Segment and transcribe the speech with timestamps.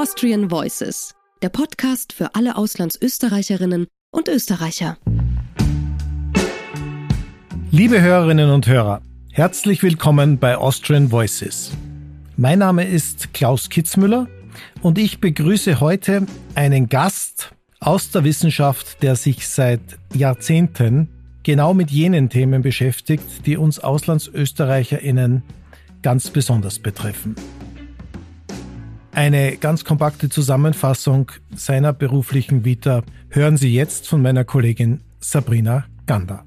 [0.00, 4.96] Austrian Voices, der Podcast für alle Auslandsösterreicherinnen und Österreicher.
[7.72, 9.02] Liebe Hörerinnen und Hörer,
[9.32, 11.72] herzlich willkommen bei Austrian Voices.
[12.36, 14.28] Mein Name ist Klaus Kitzmüller
[14.82, 19.80] und ich begrüße heute einen Gast aus der Wissenschaft, der sich seit
[20.14, 21.08] Jahrzehnten
[21.42, 25.42] genau mit jenen Themen beschäftigt, die uns Auslandsösterreicherinnen
[26.02, 27.34] ganz besonders betreffen.
[29.18, 36.44] Eine ganz kompakte Zusammenfassung seiner beruflichen Vita hören Sie jetzt von meiner Kollegin Sabrina Gander.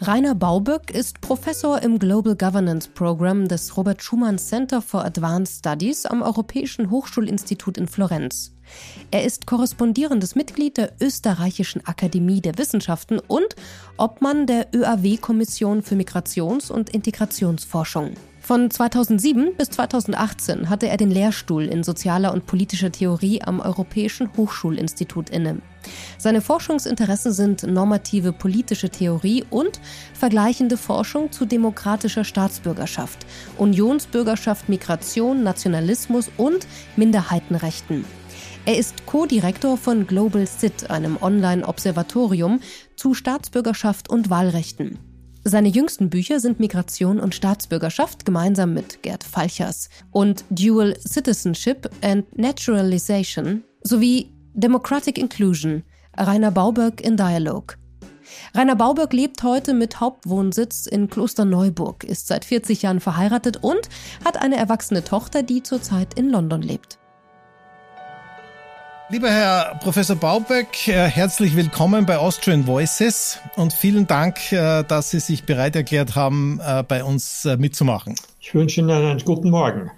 [0.00, 6.04] Rainer Bauböck ist Professor im Global Governance Program des Robert Schumann Center for Advanced Studies
[6.04, 8.56] am Europäischen Hochschulinstitut in Florenz.
[9.12, 13.54] Er ist korrespondierendes Mitglied der Österreichischen Akademie der Wissenschaften und
[13.98, 18.14] Obmann der ÖAW-Kommission für Migrations- und Integrationsforschung.
[18.44, 24.28] Von 2007 bis 2018 hatte er den Lehrstuhl in sozialer und politischer Theorie am Europäischen
[24.36, 25.62] Hochschulinstitut inne.
[26.18, 29.80] Seine Forschungsinteressen sind normative politische Theorie und
[30.12, 33.24] vergleichende Forschung zu demokratischer Staatsbürgerschaft,
[33.56, 38.04] Unionsbürgerschaft, Migration, Nationalismus und Minderheitenrechten.
[38.66, 42.60] Er ist Co-Direktor von Global CIT, einem Online-Observatorium
[42.94, 45.13] zu Staatsbürgerschaft und Wahlrechten.
[45.46, 52.24] Seine jüngsten Bücher sind Migration und Staatsbürgerschaft gemeinsam mit Gerd Falchers und Dual Citizenship and
[52.38, 55.82] Naturalization sowie Democratic Inclusion,
[56.16, 57.74] Rainer Bauberg in Dialogue.
[58.54, 63.90] Rainer Bauberg lebt heute mit Hauptwohnsitz in Klosterneuburg, ist seit 40 Jahren verheiratet und
[64.24, 66.98] hat eine erwachsene Tochter, die zurzeit in London lebt.
[69.14, 75.12] Lieber Herr Professor Baubeck, äh, herzlich willkommen bei Austrian Voices und vielen Dank, äh, dass
[75.12, 78.16] Sie sich bereit erklärt haben, äh, bei uns mitzumachen.
[78.40, 79.92] Ich wünsche Ihnen einen guten Morgen.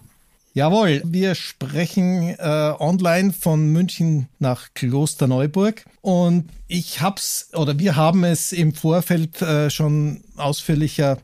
[0.53, 8.22] Jawohl, wir sprechen äh, online von München nach Klosterneuburg und ich hab's oder wir haben
[8.22, 11.16] es im Vorfeld äh, schon ausführlicher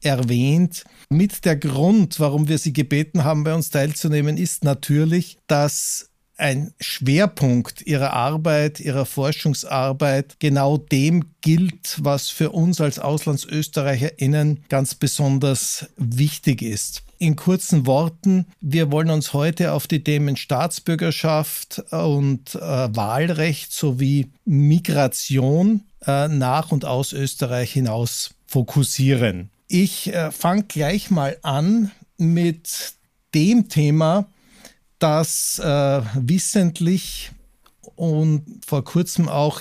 [0.00, 0.84] erwähnt.
[1.10, 6.74] Mit der Grund, warum wir Sie gebeten haben, bei uns teilzunehmen, ist natürlich, dass ein
[6.80, 15.86] Schwerpunkt ihrer Arbeit, ihrer Forschungsarbeit genau dem gilt, was für uns als AuslandsösterreicherInnen ganz besonders
[15.96, 17.02] wichtig ist.
[17.18, 24.30] In kurzen Worten, wir wollen uns heute auf die Themen Staatsbürgerschaft und äh, Wahlrecht sowie
[24.44, 29.48] Migration äh, nach und aus Österreich hinaus fokussieren.
[29.68, 32.94] Ich äh, fange gleich mal an mit
[33.34, 34.26] dem Thema,
[34.98, 37.30] das äh, wissentlich
[37.96, 39.60] und vor kurzem auch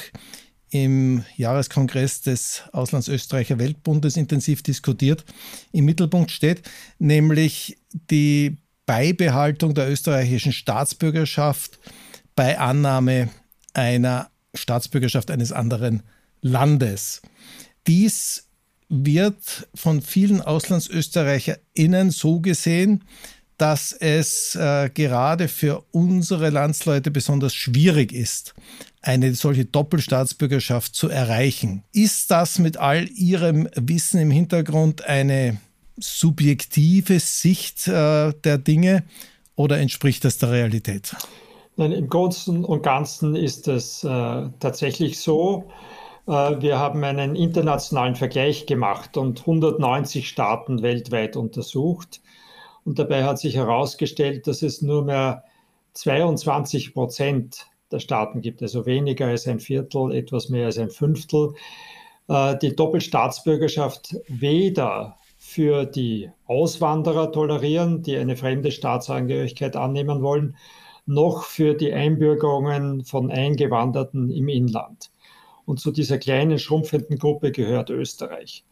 [0.70, 5.24] im Jahreskongress des Auslandsösterreicher Weltbundes intensiv diskutiert,
[5.72, 6.64] im Mittelpunkt steht,
[7.00, 7.78] nämlich
[8.10, 11.80] die Beibehaltung der österreichischen Staatsbürgerschaft
[12.36, 13.30] bei Annahme
[13.74, 16.04] einer Staatsbürgerschaft eines anderen
[16.42, 17.22] Landes.
[17.88, 18.48] Dies
[18.90, 23.04] wird von vielen AuslandsösterreicherInnen so gesehen,
[23.58, 28.54] dass es äh, gerade für unsere Landsleute besonders schwierig ist,
[29.02, 31.84] eine solche Doppelstaatsbürgerschaft zu erreichen.
[31.94, 35.58] Ist das mit all Ihrem Wissen im Hintergrund eine
[35.98, 39.04] subjektive Sicht äh, der Dinge
[39.56, 41.16] oder entspricht das der Realität?
[41.78, 44.08] Nein, im Großen und Ganzen ist es äh,
[44.60, 45.70] tatsächlich so.
[46.28, 52.22] Äh, wir haben einen internationalen Vergleich gemacht und 190 Staaten weltweit untersucht.
[52.86, 55.44] Und dabei hat sich herausgestellt, dass es nur mehr
[55.94, 61.54] 22 Prozent der Staaten gibt, also weniger als ein Viertel, etwas mehr als ein Fünftel,
[62.28, 70.56] äh, die Doppelstaatsbürgerschaft weder für die Auswanderer tolerieren, die eine fremde Staatsangehörigkeit annehmen wollen,
[71.06, 75.12] noch für die Einbürgerungen von Eingewanderten im Inland.
[75.66, 78.64] Und zu dieser kleinen, schrumpfenden Gruppe gehört Österreich.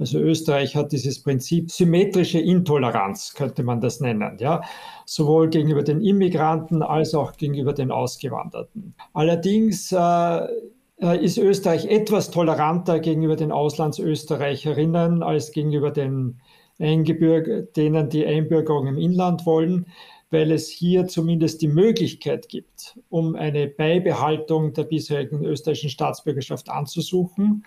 [0.00, 4.62] Also Österreich hat dieses Prinzip symmetrische Intoleranz, könnte man das nennen, ja,
[5.04, 8.94] sowohl gegenüber den Immigranten als auch gegenüber den Ausgewanderten.
[9.12, 16.40] Allerdings äh, äh ist Österreich etwas toleranter gegenüber den Auslandsösterreicherinnen als gegenüber den
[16.80, 19.84] denen die Einbürgerung im Inland wollen,
[20.30, 27.66] weil es hier zumindest die Möglichkeit gibt, um eine Beibehaltung der bisherigen österreichischen Staatsbürgerschaft anzusuchen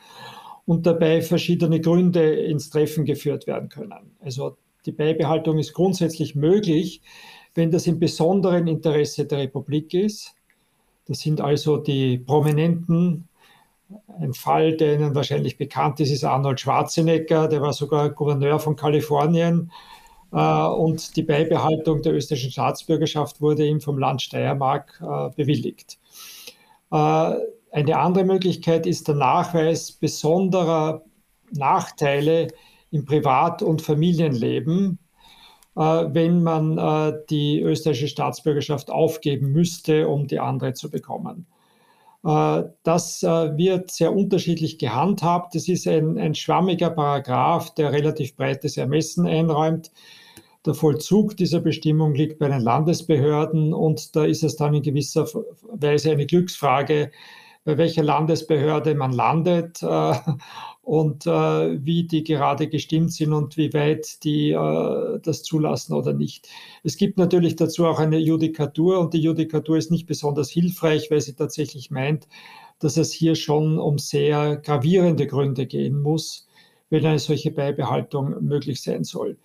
[0.66, 4.16] und dabei verschiedene Gründe ins Treffen geführt werden können.
[4.22, 7.02] Also die Beibehaltung ist grundsätzlich möglich,
[7.54, 10.36] wenn das im besonderen Interesse der Republik ist.
[11.06, 13.28] Das sind also die Prominenten.
[14.20, 18.76] Ein Fall, der Ihnen wahrscheinlich bekannt ist, ist Arnold Schwarzenegger, der war sogar Gouverneur von
[18.76, 19.72] Kalifornien
[20.32, 25.00] und die Beibehaltung der österreichischen Staatsbürgerschaft wurde ihm vom Land Steiermark
[25.36, 26.00] bewilligt.
[27.74, 31.04] Eine andere Möglichkeit ist der Nachweis besonderer
[31.52, 32.48] Nachteile
[32.92, 35.00] im Privat- und Familienleben,
[35.74, 41.48] wenn man die österreichische Staatsbürgerschaft aufgeben müsste, um die andere zu bekommen.
[42.24, 45.56] Äh, das äh, wird sehr unterschiedlich gehandhabt.
[45.56, 49.92] Das ist ein, ein schwammiger Paragraph, der relativ breites Ermessen einräumt.
[50.66, 55.28] Der Vollzug dieser Bestimmung liegt bei den Landesbehörden und da ist es dann in gewisser
[55.74, 57.12] Weise eine Glücksfrage,
[57.66, 60.14] bei welcher Landesbehörde man landet äh,
[60.82, 66.14] und äh, wie die gerade gestimmt sind und wie weit die äh, das zulassen oder
[66.14, 66.50] nicht.
[66.84, 71.22] Es gibt natürlich dazu auch eine Judikatur und die Judikatur ist nicht besonders hilfreich, weil
[71.22, 72.28] sie tatsächlich meint,
[72.80, 76.48] dass es hier schon um sehr gravierende Gründe gehen muss,
[76.90, 79.38] wenn eine solche Beibehaltung möglich sein soll.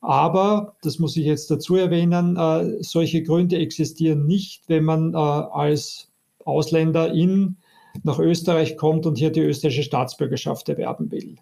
[0.00, 5.16] Aber, das muss ich jetzt dazu erwähnen, äh, solche Gründe existieren nicht, wenn man äh,
[5.16, 6.11] als
[6.44, 7.56] Ausländer in
[8.02, 11.36] nach Österreich kommt und hier die österreichische Staatsbürgerschaft erwerben will.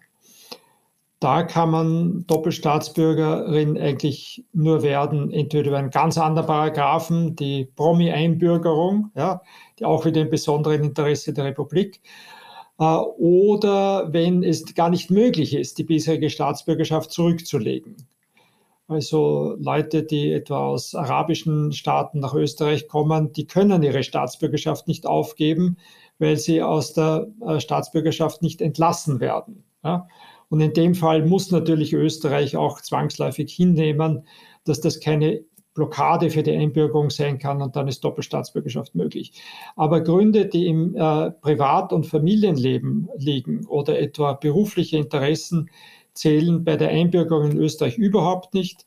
[1.21, 9.11] Da kann man Doppelstaatsbürgerin eigentlich nur werden, entweder über einen ganz anderen Paragraphen, die Promi-Einbürgerung,
[9.15, 9.41] ja,
[9.77, 12.01] die auch wieder im besonderen Interesse der Republik,
[12.79, 17.97] äh, oder wenn es gar nicht möglich ist, die bisherige Staatsbürgerschaft zurückzulegen.
[18.91, 25.05] Also Leute, die etwa aus arabischen Staaten nach Österreich kommen, die können ihre Staatsbürgerschaft nicht
[25.05, 25.77] aufgeben,
[26.19, 29.63] weil sie aus der äh, Staatsbürgerschaft nicht entlassen werden.
[30.49, 34.27] Und in dem Fall muss natürlich Österreich auch zwangsläufig hinnehmen,
[34.65, 39.31] dass das keine Blockade für die Einbürgerung sein kann und dann ist Doppelstaatsbürgerschaft möglich.
[39.77, 45.69] Aber Gründe, die im äh, Privat- und Familienleben liegen oder etwa berufliche Interessen,
[46.13, 48.85] zählen bei der Einbürgerung in Österreich überhaupt nicht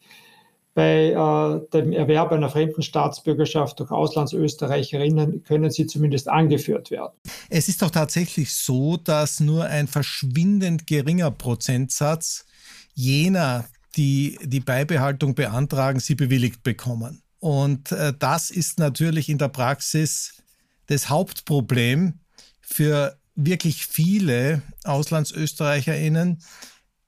[0.75, 7.13] bei äh, dem Erwerb einer fremden Staatsbürgerschaft durch Auslandsösterreicherinnen können sie zumindest angeführt werden.
[7.49, 12.45] Es ist doch tatsächlich so, dass nur ein verschwindend geringer Prozentsatz
[12.93, 13.67] jener,
[13.97, 17.23] die die Beibehaltung beantragen, sie bewilligt bekommen.
[17.39, 20.43] Und äh, das ist natürlich in der Praxis
[20.87, 22.19] das Hauptproblem
[22.61, 26.41] für wirklich viele Auslandsösterreicherinnen,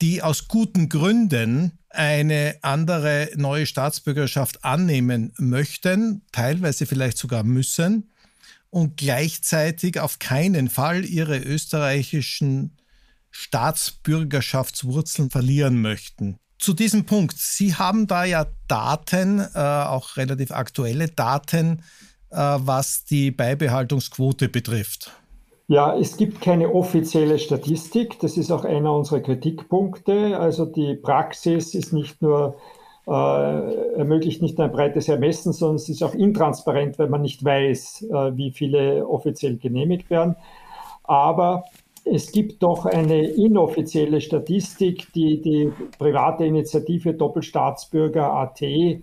[0.02, 8.10] die aus guten Gründen eine andere neue Staatsbürgerschaft annehmen möchten, teilweise vielleicht sogar müssen,
[8.70, 12.76] und gleichzeitig auf keinen Fall ihre österreichischen
[13.30, 16.38] Staatsbürgerschaftswurzeln verlieren möchten.
[16.58, 21.82] Zu diesem Punkt, Sie haben da ja Daten, äh, auch relativ aktuelle Daten,
[22.30, 25.12] äh, was die Beibehaltungsquote betrifft.
[25.68, 28.20] Ja, es gibt keine offizielle Statistik.
[28.20, 30.38] Das ist auch einer unserer Kritikpunkte.
[30.38, 32.56] Also die Praxis ist nicht nur
[33.08, 33.10] äh,
[33.96, 38.36] ermöglicht nicht ein breites Ermessen, sondern es ist auch intransparent, weil man nicht weiß, äh,
[38.36, 40.36] wie viele offiziell genehmigt werden.
[41.02, 41.64] Aber
[42.04, 49.00] es gibt doch eine inoffizielle Statistik, die die private Initiative Doppelstaatsbürger AT äh,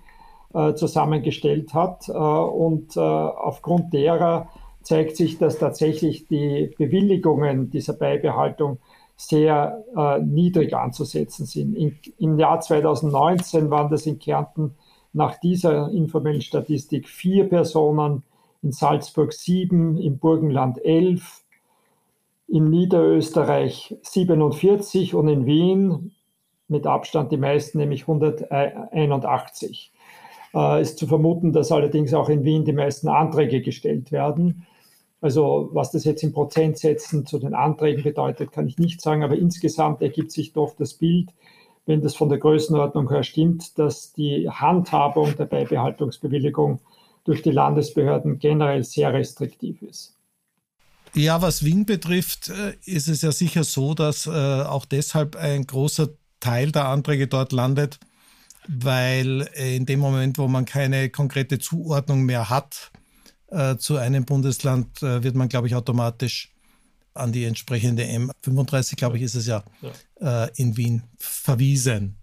[0.75, 2.07] zusammengestellt hat.
[2.07, 4.48] Äh, und äh, aufgrund derer
[4.83, 8.80] zeigt sich, dass tatsächlich die Bewilligungen dieser Beibehaltung
[9.15, 11.75] sehr äh, niedrig anzusetzen sind.
[11.75, 14.75] In, Im Jahr 2019 waren das in Kärnten
[15.13, 18.24] nach dieser informellen Statistik vier Personen,
[18.62, 21.43] in Salzburg sieben, im Burgenland elf,
[22.48, 26.12] in Niederösterreich 47 und in Wien
[26.67, 29.91] mit Abstand die meisten, nämlich 181.
[30.53, 34.65] Äh, ist zu vermuten, dass allerdings auch in Wien die meisten Anträge gestellt werden.
[35.24, 39.38] Also was das jetzt in Prozentsätzen zu den Anträgen bedeutet, kann ich nicht sagen, aber
[39.38, 41.30] insgesamt ergibt sich doch das Bild,
[41.86, 46.82] wenn das von der Größenordnung her stimmt, dass die Handhabung der Beibehaltungsbewilligung
[47.24, 50.18] durch die Landesbehörden generell sehr restriktiv ist.
[51.13, 55.65] Ja, was Wien betrifft, äh, ist es ja sicher so, dass äh, auch deshalb ein
[55.65, 56.10] großer
[56.42, 57.98] Teil der Anträge dort landet,
[58.68, 62.92] weil in dem Moment, wo man keine konkrete Zuordnung mehr hat,
[63.53, 66.51] äh, zu einem Bundesland äh, wird man, glaube ich, automatisch
[67.13, 69.63] an die entsprechende M35, glaube ich, ist es ja,
[70.19, 70.45] ja.
[70.45, 72.17] Äh, in Wien verwiesen.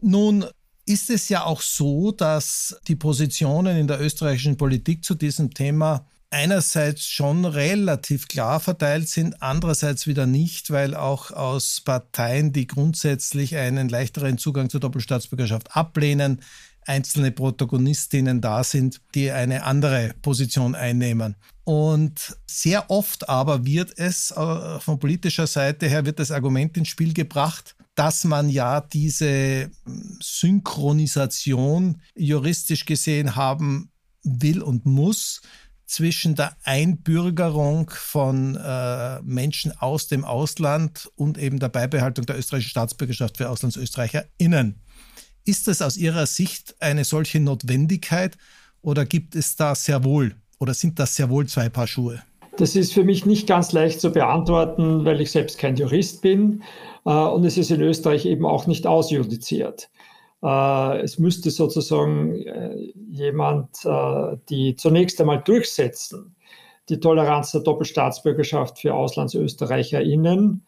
[0.00, 0.44] Nun
[0.86, 6.06] ist es ja auch so, dass die Positionen in der österreichischen Politik zu diesem Thema
[6.34, 13.56] einerseits schon relativ klar verteilt sind, andererseits wieder nicht, weil auch aus Parteien, die grundsätzlich
[13.56, 16.42] einen leichteren Zugang zur Doppelstaatsbürgerschaft ablehnen,
[16.86, 21.36] einzelne Protagonistinnen da sind, die eine andere Position einnehmen.
[21.64, 26.88] Und sehr oft aber wird es äh, von politischer Seite her wird das Argument ins
[26.88, 29.70] Spiel gebracht, dass man ja diese
[30.20, 33.90] Synchronisation juristisch gesehen haben
[34.22, 35.40] will und muss
[35.86, 42.70] zwischen der Einbürgerung von äh, Menschen aus dem Ausland und eben der Beibehaltung der österreichischen
[42.70, 44.80] Staatsbürgerschaft für AuslandsösterreicherInnen.
[45.46, 48.38] Ist das aus Ihrer Sicht eine solche Notwendigkeit
[48.80, 52.22] oder gibt es da sehr wohl oder sind das sehr wohl zwei Paar Schuhe?
[52.56, 56.62] Das ist für mich nicht ganz leicht zu beantworten, weil ich selbst kein Jurist bin
[57.04, 59.90] äh, und es ist in Österreich eben auch nicht ausjudiziert.
[60.42, 63.68] Äh, es müsste sozusagen äh, jemand
[64.48, 66.36] die zunächst einmal durchsetzen,
[66.88, 70.64] die Toleranz der Doppelstaatsbürgerschaft für AuslandsösterreicherInnen.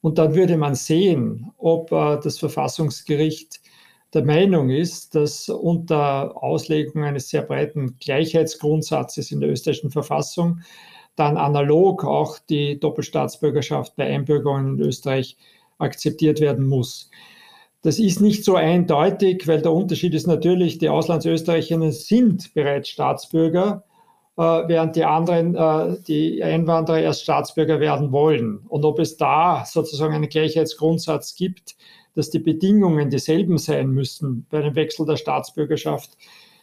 [0.00, 3.60] Und dann würde man sehen, ob das Verfassungsgericht
[4.14, 10.60] der Meinung ist, dass unter Auslegung eines sehr breiten Gleichheitsgrundsatzes in der österreichischen Verfassung
[11.16, 15.36] dann analog auch die Doppelstaatsbürgerschaft bei Einbürgerungen in Österreich
[15.78, 17.10] akzeptiert werden muss.
[17.82, 23.84] Das ist nicht so eindeutig, weil der Unterschied ist natürlich, die Auslandsösterreicherinnen sind bereits Staatsbürger,
[24.38, 28.64] äh, während die anderen, äh, die Einwanderer erst Staatsbürger werden wollen.
[28.68, 31.76] Und ob es da sozusagen einen Gleichheitsgrundsatz gibt,
[32.14, 36.16] dass die Bedingungen dieselben sein müssen bei einem Wechsel der Staatsbürgerschaft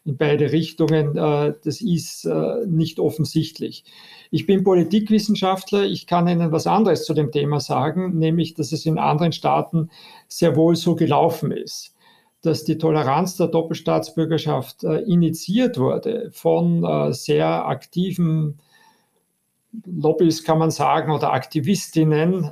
[0.03, 3.83] in beide Richtungen, äh, das ist äh, nicht offensichtlich.
[4.31, 8.85] Ich bin Politikwissenschaftler, ich kann Ihnen was anderes zu dem Thema sagen, nämlich, dass es
[8.85, 9.89] in anderen Staaten
[10.27, 11.95] sehr wohl so gelaufen ist
[12.43, 18.57] dass die Toleranz der Doppelstaatsbürgerschaft äh, initiiert wurde von sehr aktiven
[19.85, 22.49] Lobbys, kann man sagen, oder Aktivistinnen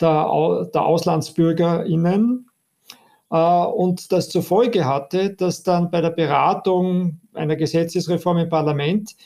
[0.00, 2.46] der, der AuslandsbürgerInnen,
[3.30, 9.16] äh, und das zur Folge hatte, dass dann bei der Beratung einer Gesetzesreform im Parlament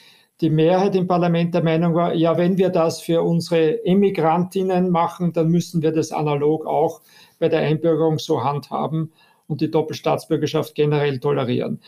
[0.40, 5.34] die Mehrheit im Parlament der Meinung war, ja, wenn wir das für unsere Emigrantinnen machen,
[5.34, 7.02] dann müssen wir das analog auch
[7.38, 9.12] bei der Einbürgerung so handhaben
[9.48, 11.80] und die Doppelstaatsbürgerschaft generell tolerieren.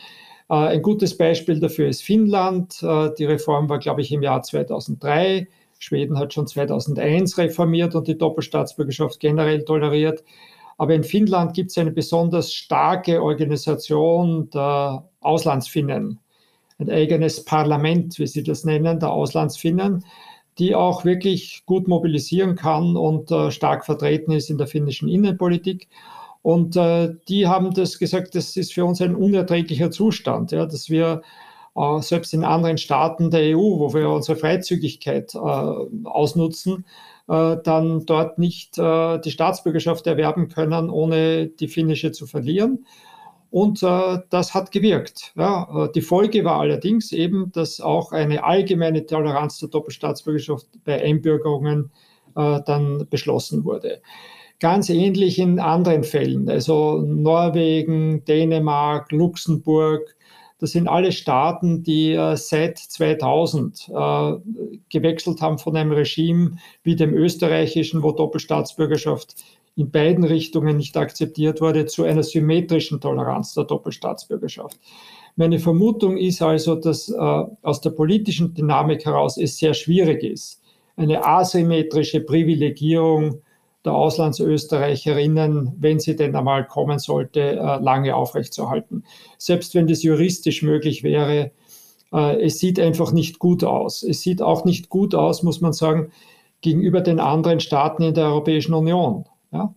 [0.49, 2.83] Äh, ein gutes Beispiel dafür ist Finnland.
[2.83, 5.47] Äh, die Reform war, glaube ich, im Jahr 2003.
[5.83, 10.23] Schweden hat schon 2001 reformiert und die Doppelstaatsbürgerschaft generell toleriert.
[10.77, 16.19] Aber in Finnland gibt es eine besonders starke Organisation der Auslandsfinnen,
[16.79, 20.05] ein eigenes Parlament, wie sie das nennen, der Auslandsfinnen,
[20.57, 25.89] die auch wirklich gut mobilisieren kann und äh, stark vertreten ist in der finnischen Innenpolitik.
[26.41, 30.89] Und äh, die haben das gesagt, das ist für uns ein unerträglicher Zustand, ja, dass
[30.89, 31.21] wir
[31.75, 36.85] äh, selbst in anderen Staaten der EU, wo wir unsere Freizügigkeit äh, ausnutzen,
[37.27, 42.85] äh, dann dort nicht äh, die Staatsbürgerschaft erwerben können, ohne die finnische zu verlieren.
[43.49, 45.31] Und äh, das hat gewirkt.
[45.35, 45.87] Ja.
[45.93, 51.91] Die Folge war allerdings eben, dass auch eine allgemeine Toleranz der Doppelstaatsbürgerschaft bei Einbürgerungen
[52.35, 54.01] dann beschlossen wurde.
[54.59, 60.15] Ganz ähnlich in anderen Fällen, also Norwegen, Dänemark, Luxemburg,
[60.63, 64.33] das sind alle Staaten, die äh, seit 2000 äh,
[64.87, 66.51] gewechselt haben von einem Regime
[66.83, 69.35] wie dem österreichischen, wo Doppelstaatsbürgerschaft
[69.75, 74.79] in beiden Richtungen nicht akzeptiert wurde, zu einer symmetrischen Toleranz der Doppelstaatsbürgerschaft.
[75.35, 80.61] Meine Vermutung ist also, dass äh, aus der politischen Dynamik heraus es sehr schwierig ist,
[80.95, 83.41] eine asymmetrische Privilegierung
[83.85, 89.03] der Auslandsösterreicherinnen, wenn sie denn einmal kommen sollte, äh, lange aufrechtzuerhalten.
[89.37, 91.51] Selbst wenn das juristisch möglich wäre,
[92.13, 94.03] äh, es sieht einfach nicht gut aus.
[94.03, 96.11] Es sieht auch nicht gut aus, muss man sagen,
[96.61, 99.25] gegenüber den anderen Staaten in der Europäischen Union.
[99.51, 99.75] Ja?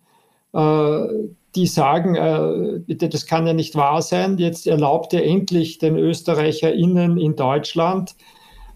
[0.52, 4.36] Äh, die sagen, das kann ja nicht wahr sein.
[4.36, 8.14] Jetzt erlaubt ihr endlich den ÖsterreicherInnen in Deutschland,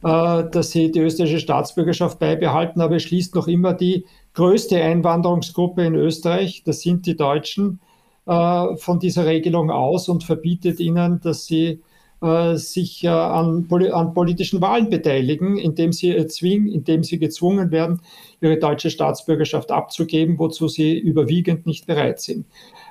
[0.00, 4.06] dass sie die österreichische Staatsbürgerschaft beibehalten, aber schließt noch immer die
[4.40, 7.78] größte Einwanderungsgruppe in Österreich, das sind die Deutschen,
[8.24, 11.82] äh, von dieser Regelung aus und verbietet ihnen, dass sie
[12.22, 18.00] äh, sich äh, an, an, politischen Wahlen beteiligen, indem sie, erzwingen, indem sie gezwungen werden,
[18.40, 22.46] ihre deutsche Staatsbürgerschaft abzugeben, wozu sie überwiegend nicht bereit sind.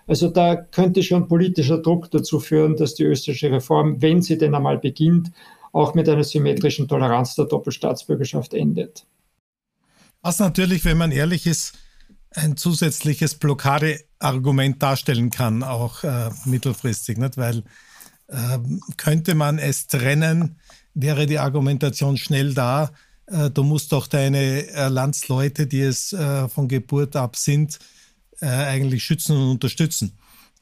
[0.06, 4.54] Also da könnte schon politischer Druck dazu führen, dass die österreichische Reform, wenn sie denn
[4.54, 5.32] einmal beginnt,
[5.72, 9.08] auch mit einer symmetrischen Toleranz der Doppelstaatsbürgerschaft endet.
[10.22, 11.74] Was natürlich, wenn man ehrlich ist,
[12.32, 17.38] ein zusätzliches Blockadeargument darstellen kann, auch äh, mittelfristig, nicht?
[17.38, 17.64] weil
[18.28, 18.60] äh,
[18.98, 20.60] könnte man es trennen,
[20.94, 22.92] wäre die Argumentation schnell da,
[23.28, 27.80] äh, du musst doch deine äh, Landsleute, die es äh, von Geburt ab sind,
[28.42, 30.18] äh, eigentlich schützen und unterstützen.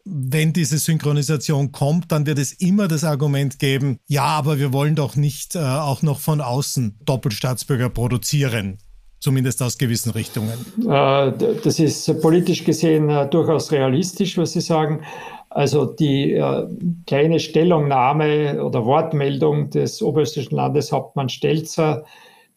[0.06, 4.96] Wenn diese Synchronisation kommt, dann wird es immer das Argument geben, ja, aber wir wollen
[4.96, 8.78] doch nicht auch noch von außen Doppelstaatsbürger produzieren
[9.20, 10.54] zumindest aus gewissen Richtungen.
[10.82, 11.32] Äh,
[11.64, 15.02] das ist politisch gesehen äh, durchaus realistisch, was Sie sagen.
[15.50, 16.68] Also die äh,
[17.06, 22.06] kleine Stellungnahme oder Wortmeldung des oberösterreichischen Landeshauptmanns Stelzer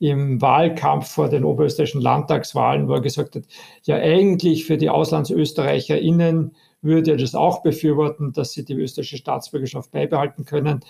[0.00, 3.44] im Wahlkampf vor den oberösterreichischen Landtagswahlen, wo er gesagt hat,
[3.84, 6.52] ja eigentlich für die AuslandsösterreicherInnen
[6.82, 10.80] würde er das auch befürworten, dass sie die österreichische Staatsbürgerschaft beibehalten können.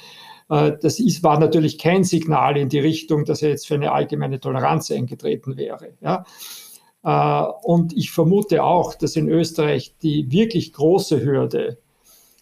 [0.51, 3.93] Äh, das ist, war natürlich kein Signal in die Richtung, dass er jetzt für eine
[3.93, 5.95] allgemeine Toleranz eingetreten wäre.
[6.01, 6.25] Ja.
[7.05, 11.79] Äh, und ich vermute auch, dass in Österreich die wirklich große Hürde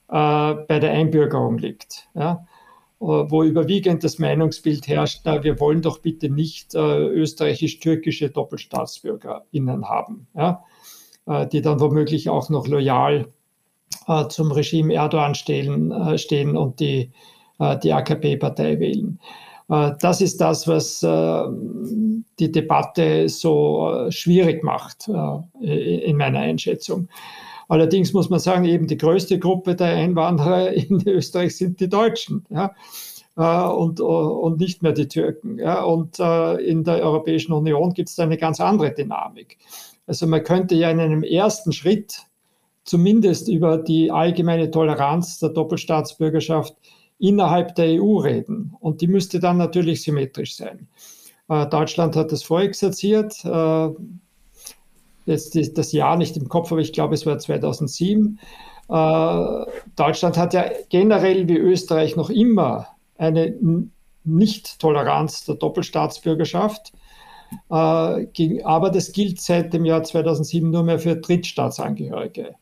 [0.08, 2.08] äh, bei der Einbürgerung liegt.
[2.14, 2.44] Ja
[3.00, 10.64] wo überwiegend das Meinungsbild herrscht, na, wir wollen doch bitte nicht österreichisch-türkische DoppelstaatsbürgerInnen haben, ja,
[11.52, 13.28] die dann womöglich auch noch loyal
[14.30, 17.12] zum Regime Erdogan stehen, stehen und die
[17.58, 19.18] die AKP-Partei wählen.
[19.68, 21.42] Äh, das ist das, was äh,
[22.38, 25.08] die Debatte so schwierig macht,
[25.60, 27.08] in meiner Einschätzung.
[27.68, 32.44] Allerdings muss man sagen, eben die größte Gruppe der Einwanderer in Österreich sind die Deutschen.
[32.48, 32.74] Ja?
[33.36, 35.58] Und, und nicht mehr die Türken.
[35.58, 35.82] Ja?
[35.82, 39.58] Und in der Europäischen Union gibt es eine ganz andere Dynamik.
[40.06, 42.22] Also man könnte ja in einem ersten Schritt
[42.84, 46.74] zumindest über die allgemeine Toleranz der Doppelstaatsbürgerschaft
[47.18, 48.74] innerhalb der EU reden.
[48.80, 50.88] Und die müsste dann natürlich symmetrisch sein.
[51.48, 53.44] Äh, Deutschland hat das vorexerziert.
[53.44, 53.88] Äh,
[55.26, 58.38] jetzt ist das Jahr nicht im Kopf, aber ich glaube, es war 2007.
[58.88, 63.54] Äh, Deutschland hat ja generell wie Österreich noch immer eine
[64.24, 66.92] Nicht-Toleranz der Doppelstaatsbürgerschaft.
[67.70, 72.56] Aber das gilt seit dem Jahr 2007 nur mehr für Drittstaatsangehörige.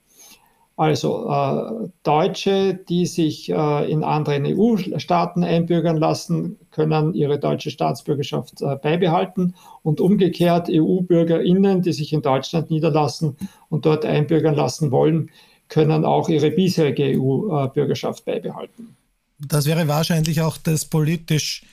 [0.76, 8.60] Also äh, Deutsche, die sich äh, in anderen EU-Staaten einbürgern lassen, können ihre deutsche Staatsbürgerschaft
[8.60, 13.38] äh, beibehalten und umgekehrt EU-Bürgerinnen, die sich in Deutschland niederlassen
[13.70, 15.30] und dort einbürgern lassen wollen,
[15.68, 18.96] können auch ihre bisherige EU-Bürgerschaft beibehalten.
[19.38, 21.64] Das wäre wahrscheinlich auch das politisch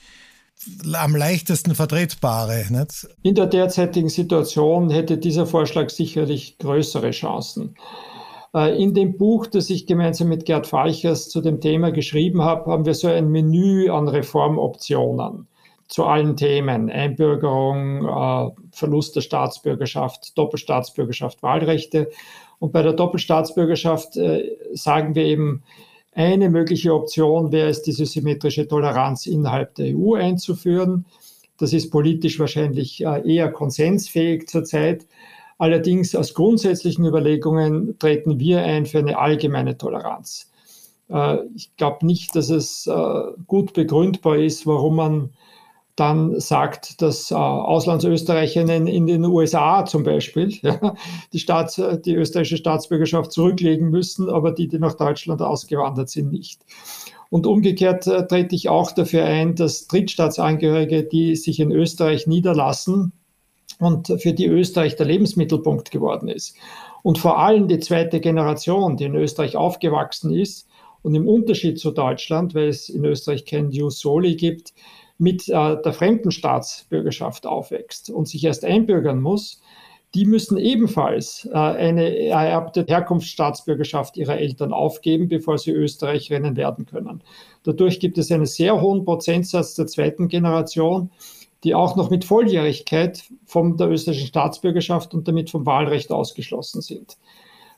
[0.94, 2.64] am leichtesten vertretbare.
[2.70, 3.06] Nicht?
[3.22, 7.76] In der derzeitigen Situation hätte dieser Vorschlag sicherlich größere Chancen.
[8.54, 12.70] Äh, in dem Buch, das ich gemeinsam mit Gerd Falchers zu dem Thema geschrieben habe,
[12.70, 15.48] haben wir so ein Menü an Reformoptionen
[15.88, 16.88] zu allen Themen.
[16.88, 22.10] Einbürgerung, äh, Verlust der Staatsbürgerschaft, Doppelstaatsbürgerschaft, Wahlrechte.
[22.60, 25.62] Und bei der Doppelstaatsbürgerschaft äh, sagen wir eben,
[26.12, 31.06] eine mögliche Option wäre es, diese symmetrische Toleranz innerhalb der EU einzuführen.
[31.58, 35.06] Das ist politisch wahrscheinlich eher konsensfähig zurzeit.
[35.58, 40.50] Allerdings aus grundsätzlichen Überlegungen treten wir ein für eine allgemeine Toleranz.
[41.08, 45.30] Äh, ich glaube nicht, dass es äh, gut begründbar ist, warum man
[45.96, 50.94] dann sagt, dass äh, Auslandsösterreicherinnen in den USA zum Beispiel ja,
[51.32, 56.62] die, Staats-, die österreichische Staatsbürgerschaft zurücklegen müssen, aber die, die nach Deutschland ausgewandert sind, nicht.
[57.30, 63.12] Und umgekehrt trete ich auch dafür ein, dass Drittstaatsangehörige, die sich in Österreich niederlassen,
[63.78, 66.56] und für die Österreich der Lebensmittelpunkt geworden ist.
[67.02, 70.68] Und vor allem die zweite Generation, die in Österreich aufgewachsen ist
[71.02, 74.72] und im Unterschied zu Deutschland, weil es in Österreich kein Jus Soli gibt,
[75.18, 79.60] mit äh, der Fremdenstaatsbürgerschaft aufwächst und sich erst einbürgern muss,
[80.14, 87.22] die müssen ebenfalls äh, eine ererbte Herkunftsstaatsbürgerschaft ihrer Eltern aufgeben, bevor sie Österreicherinnen werden können.
[87.64, 91.10] Dadurch gibt es einen sehr hohen Prozentsatz der zweiten Generation,
[91.64, 97.16] die auch noch mit Volljährigkeit von der österreichischen Staatsbürgerschaft und damit vom Wahlrecht ausgeschlossen sind.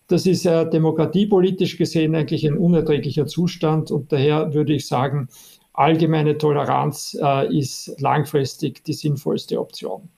[0.09, 5.29] Das ist äh, demokratiepolitisch gesehen eigentlich ein unerträglicher Zustand und daher würde ich sagen,
[5.73, 10.09] allgemeine Toleranz äh, ist langfristig die sinnvollste Option.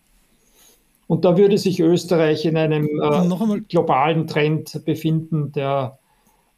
[1.07, 5.99] Und da würde sich Österreich in einem äh, globalen Trend befinden, der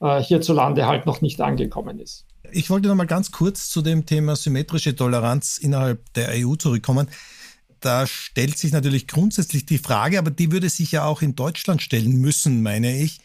[0.01, 2.27] äh, hierzulande halt noch nicht angekommen ist.
[2.53, 7.09] Ich wollte noch mal ganz kurz zu dem Thema symmetrische Toleranz innerhalb der EU zurückkommen.
[7.81, 11.81] Da stellt sich natürlich grundsätzlich die Frage, aber die würde sich ja auch in Deutschland
[11.81, 13.21] stellen müssen, meine ich,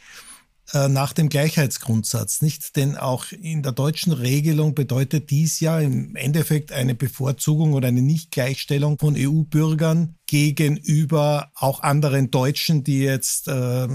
[0.73, 2.75] äh, nach dem Gleichheitsgrundsatz, nicht?
[2.75, 8.01] Denn auch in der deutschen Regelung bedeutet dies ja im Endeffekt eine Bevorzugung oder eine
[8.01, 13.85] Nichtgleichstellung von EU-Bürgern gegenüber auch anderen Deutschen, die jetzt äh,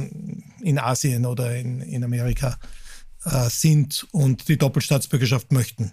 [0.60, 2.79] in Asien oder in, in Amerika äh,
[3.22, 5.92] sind und die Doppelstaatsbürgerschaft möchten.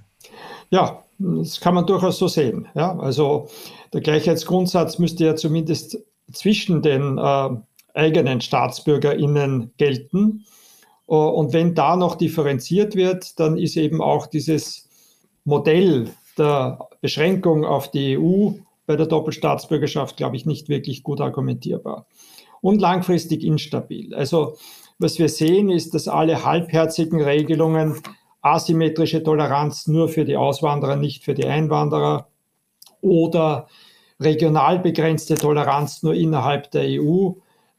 [0.70, 2.68] Ja, das kann man durchaus so sehen.
[2.76, 3.50] Ja, also
[3.94, 5.98] der Gleichheitsgrundsatz müsste ja zumindest
[6.32, 7.50] zwischen den äh,
[7.94, 10.46] eigenen StaatsbürgerInnen gelten.
[11.08, 14.88] Äh, und wenn da noch differenziert wird, dann ist eben auch dieses
[15.46, 18.52] Modell der Beschränkung auf die EU
[18.86, 22.06] bei der Doppelstaatsbürgerschaft, glaube ich, nicht wirklich gut argumentierbar.
[22.62, 24.14] Und langfristig instabil.
[24.14, 24.58] Also
[25.00, 28.02] was wir sehen, ist, dass alle halbherzigen Regelungen
[28.42, 32.28] asymmetrische Toleranz nur für die Auswanderer, nicht für die Einwanderer
[33.02, 33.68] oder
[34.20, 37.32] regional begrenzte Toleranz nur innerhalb der EU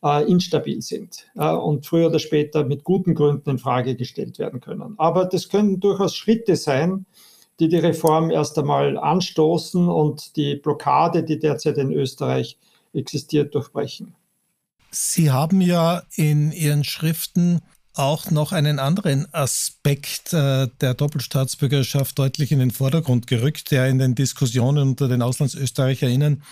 [0.02, 4.60] äh, instabil sind äh, und früher oder später mit guten Gründen in Frage gestellt werden
[4.60, 4.94] können.
[4.98, 7.06] Aber das können durchaus Schritte sein,
[7.60, 12.56] die die Reform erst einmal anstoßen und die Blockade, die derzeit in Österreich
[12.92, 14.14] existiert, durchbrechen.
[14.90, 17.60] Sie haben ja in Ihren Schriften
[17.94, 23.98] auch noch einen anderen Aspekt äh, der Doppelstaatsbürgerschaft deutlich in den Vordergrund gerückt, der in
[23.98, 26.42] den Diskussionen unter den AuslandsösterreicherInnen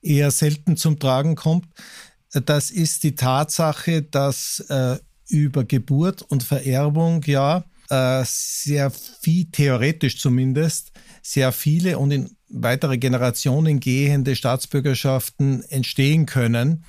[0.00, 1.66] eher selten zum Tragen kommt.
[2.30, 10.20] Das ist die Tatsache, dass äh, über Geburt und Vererbung ja äh, sehr viel, theoretisch
[10.20, 16.84] zumindest, sehr viele und in weitere Generationen gehende Staatsbürgerschaften entstehen können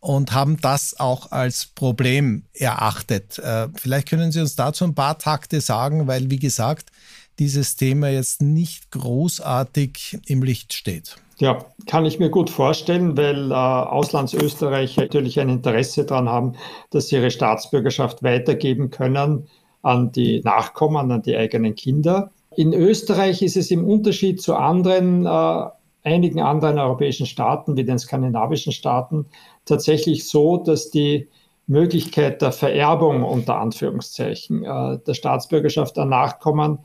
[0.00, 3.38] und haben das auch als Problem erachtet.
[3.38, 6.90] Äh, vielleicht können Sie uns dazu ein paar Takte sagen, weil, wie gesagt,
[7.38, 11.16] dieses Thema jetzt nicht großartig im Licht steht.
[11.38, 16.54] Ja, kann ich mir gut vorstellen, weil äh, Auslandsösterreicher natürlich ein Interesse daran haben,
[16.90, 19.46] dass sie ihre Staatsbürgerschaft weitergeben können
[19.82, 22.32] an die Nachkommen, an die eigenen Kinder.
[22.56, 25.64] In Österreich ist es im Unterschied zu anderen, äh,
[26.08, 29.26] einigen anderen europäischen Staaten, wie den skandinavischen Staaten,
[29.64, 31.28] tatsächlich so, dass die
[31.66, 36.78] Möglichkeit der Vererbung unter Anführungszeichen äh, der Staatsbürgerschaft an Nachkommen,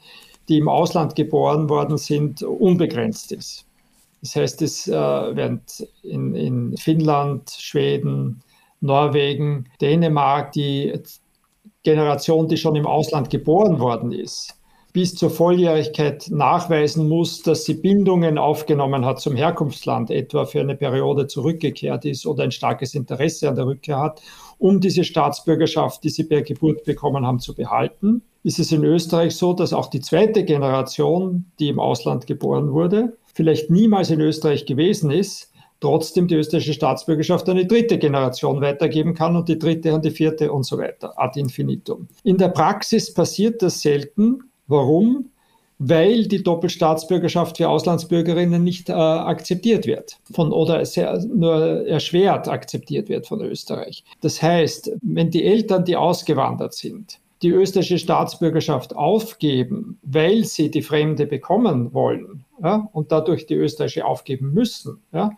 [0.50, 3.66] die im Ausland geboren worden sind, unbegrenzt ist.
[4.22, 8.42] Das heißt, es äh, während in, in Finnland, Schweden,
[8.82, 10.94] Norwegen, Dänemark die
[11.84, 14.56] Generation, die schon im Ausland geboren worden ist,
[14.94, 20.76] bis zur Volljährigkeit nachweisen muss, dass sie Bindungen aufgenommen hat zum Herkunftsland, etwa für eine
[20.76, 24.22] Periode zurückgekehrt ist oder ein starkes Interesse an der Rückkehr hat,
[24.60, 28.22] um diese Staatsbürgerschaft, die sie per Geburt bekommen haben, zu behalten.
[28.44, 33.18] Ist es in Österreich so, dass auch die zweite Generation, die im Ausland geboren wurde,
[33.34, 39.16] vielleicht niemals in Österreich gewesen ist, trotzdem die österreichische Staatsbürgerschaft an die dritte Generation weitergeben
[39.16, 42.08] kann und die dritte an die vierte und so weiter, ad infinitum.
[42.24, 44.40] In der Praxis passiert das selten,
[44.74, 45.30] Warum?
[45.78, 53.08] Weil die Doppelstaatsbürgerschaft für Auslandsbürgerinnen nicht äh, akzeptiert wird von, oder sehr, nur erschwert akzeptiert
[53.08, 54.04] wird von Österreich.
[54.22, 60.82] Das heißt, wenn die Eltern, die ausgewandert sind, die österreichische Staatsbürgerschaft aufgeben, weil sie die
[60.82, 65.32] Fremde bekommen wollen ja, und dadurch die österreichische aufgeben müssen, ja,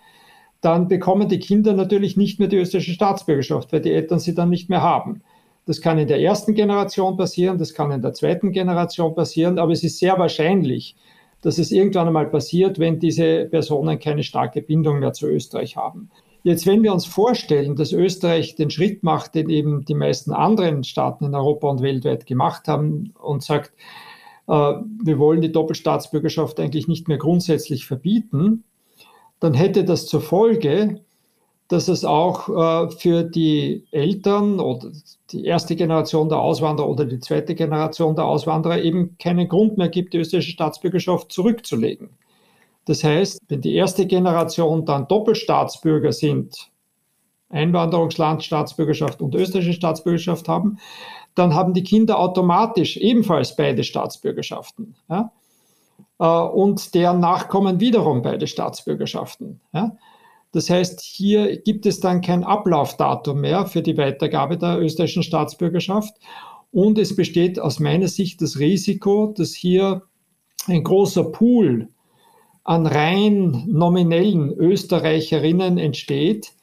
[0.62, 4.50] dann bekommen die Kinder natürlich nicht mehr die österreichische Staatsbürgerschaft, weil die Eltern sie dann
[4.50, 5.22] nicht mehr haben.
[5.66, 9.72] Das kann in der ersten Generation passieren, das kann in der zweiten Generation passieren, aber
[9.72, 10.96] es ist sehr wahrscheinlich,
[11.42, 16.10] dass es irgendwann einmal passiert, wenn diese Personen keine starke Bindung mehr zu Österreich haben.
[16.44, 20.84] Jetzt, wenn wir uns vorstellen, dass Österreich den Schritt macht, den eben die meisten anderen
[20.84, 23.74] Staaten in Europa und weltweit gemacht haben und sagt,
[24.48, 28.64] äh, wir wollen die Doppelstaatsbürgerschaft eigentlich nicht mehr grundsätzlich verbieten,
[29.40, 31.02] dann hätte das zur Folge,
[31.68, 34.92] dass es auch äh, für die Eltern oder
[35.32, 39.90] die erste Generation der Auswanderer oder die zweite Generation der Auswanderer eben keinen Grund mehr
[39.90, 42.10] gibt, die österreichische Staatsbürgerschaft zurückzulegen.
[42.86, 46.70] Das heißt, wenn die erste Generation dann Doppelstaatsbürger sind,
[47.50, 50.78] Einwanderungsland, Staatsbürgerschaft und österreichische Staatsbürgerschaft haben,
[51.34, 54.96] dann haben die Kinder automatisch ebenfalls beide Staatsbürgerschaften.
[55.10, 55.32] Ja?
[56.20, 59.62] Äh, und deren Nachkommen wiederum beide Staatsbürgerschaften.
[59.74, 59.98] Ja?
[60.56, 66.16] Das heißt, hier gibt es dann kein Ablaufdatum mehr für die Weitergabe der österreichischen Staatsbürgerschaft.
[66.72, 70.04] Und es besteht aus meiner Sicht das Risiko, dass hier
[70.68, 71.90] ein großer Pool
[72.64, 76.54] an rein nominellen Österreicherinnen entsteht,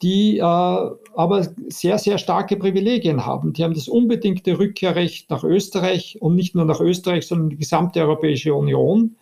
[0.00, 3.52] die äh, aber sehr, sehr starke Privilegien haben.
[3.52, 8.00] Die haben das unbedingte Rückkehrrecht nach Österreich und nicht nur nach Österreich, sondern die gesamte
[8.00, 9.16] Europäische Union,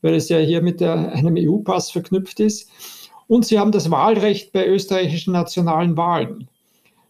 [0.00, 2.68] weil es ja hier mit der, einem EU-Pass verknüpft ist.
[3.32, 6.48] Und sie haben das Wahlrecht bei österreichischen nationalen Wahlen.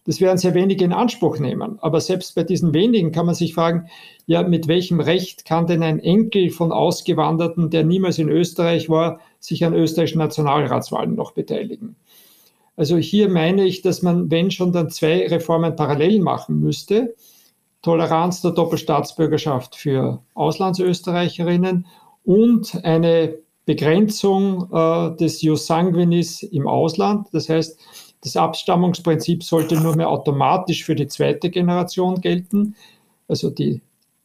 [0.05, 1.79] Das werden sehr wenige in Anspruch nehmen.
[1.81, 3.89] Aber selbst bei diesen wenigen kann man sich fragen,
[4.25, 9.19] ja, mit welchem Recht kann denn ein Enkel von Ausgewanderten, der niemals in Österreich war,
[9.41, 11.97] sich an österreichischen Nationalratswahlen noch beteiligen?
[12.77, 17.15] Also hier meine ich, dass man, wenn schon, dann zwei Reformen parallel machen müsste.
[17.81, 21.85] Toleranz der Doppelstaatsbürgerschaft für Auslandsösterreicherinnen
[22.23, 27.27] und eine Begrenzung äh, des Jus sanguinis im Ausland.
[27.31, 27.79] Das heißt,
[28.21, 32.75] das Abstammungsprinzip sollte nur mehr automatisch für die zweite Generation gelten,
[33.27, 33.81] also die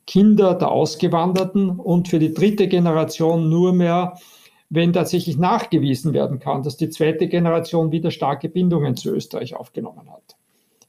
[0.06, 4.18] Kinder der Ausgewanderten und für die dritte Generation nur mehr,
[4.70, 10.10] wenn tatsächlich nachgewiesen werden kann, dass die zweite Generation wieder starke Bindungen zu Österreich aufgenommen
[10.10, 10.36] hat,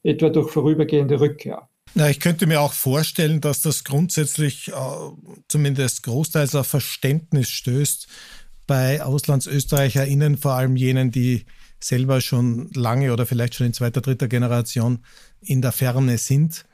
[0.02, 1.68] etwa durch vorübergehende Rückkehr.
[1.94, 4.72] Na, ich könnte mir auch vorstellen, dass das grundsätzlich äh,
[5.48, 8.06] zumindest großteils auf Verständnis stößt
[8.70, 11.44] bei AuslandsösterreicherInnen, vor allem jenen, die
[11.80, 15.00] selber schon lange oder vielleicht schon in zweiter, dritter Generation
[15.40, 16.66] in der Ferne sind.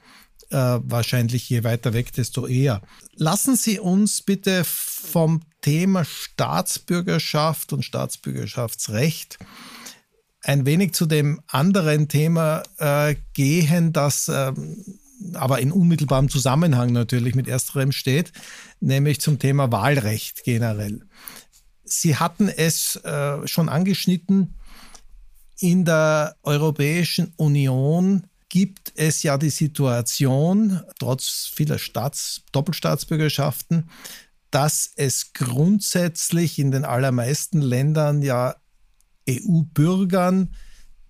[0.51, 2.83] Äh, wahrscheinlich je weiter weg, desto eher.
[3.15, 9.39] Lassen Sie uns bitte vom Thema Staatsbürgerschaft und Staatsbürgerschaftsrecht
[10.43, 14.85] ein wenig zu dem anderen Thema äh, gehen, das ähm,
[15.33, 18.33] aber in unmittelbarem Zusammenhang natürlich mit ersterem steht,
[18.81, 21.01] nämlich zum Thema Wahlrecht generell.
[21.87, 24.55] Sie hatten es äh, schon angeschnitten,
[25.59, 33.89] in der Europäischen Union gibt es ja die Situation, trotz vieler Staats Doppelstaatsbürgerschaften,
[34.51, 38.57] dass es grundsätzlich in den allermeisten Ländern ja
[39.29, 40.55] EU-Bürgern,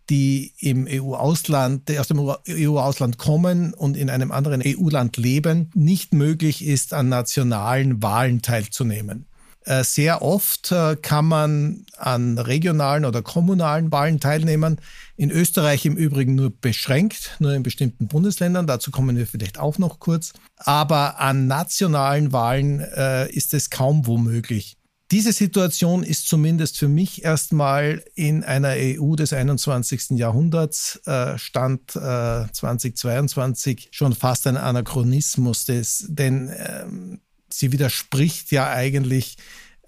[0.09, 6.65] die im EU-Ausland, aus dem EU-Ausland kommen und in einem anderen EU-Land leben, nicht möglich
[6.65, 9.27] ist, an nationalen Wahlen teilzunehmen.
[9.67, 14.81] Äh, sehr oft äh, kann man an regionalen oder kommunalen Wahlen teilnehmen.
[15.17, 18.69] In Österreich im Übrigen nur beschränkt, nur in bestimmten Bundesländern.
[18.69, 20.35] Dazu kommen wir vielleicht auch noch kurz.
[20.57, 24.77] Aber an nationalen Wahlen äh, ist es kaum womöglich.
[25.11, 30.11] Diese Situation ist zumindest für mich erstmal in einer EU des 21.
[30.11, 37.21] Jahrhunderts, äh, Stand äh, 2022, schon fast ein Anachronismus, des, denn ähm,
[37.59, 39.37] sie widerspricht ja eigentlich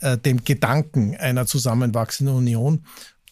[0.00, 2.84] äh, dem Gedanken einer zusammenwachsenden Union,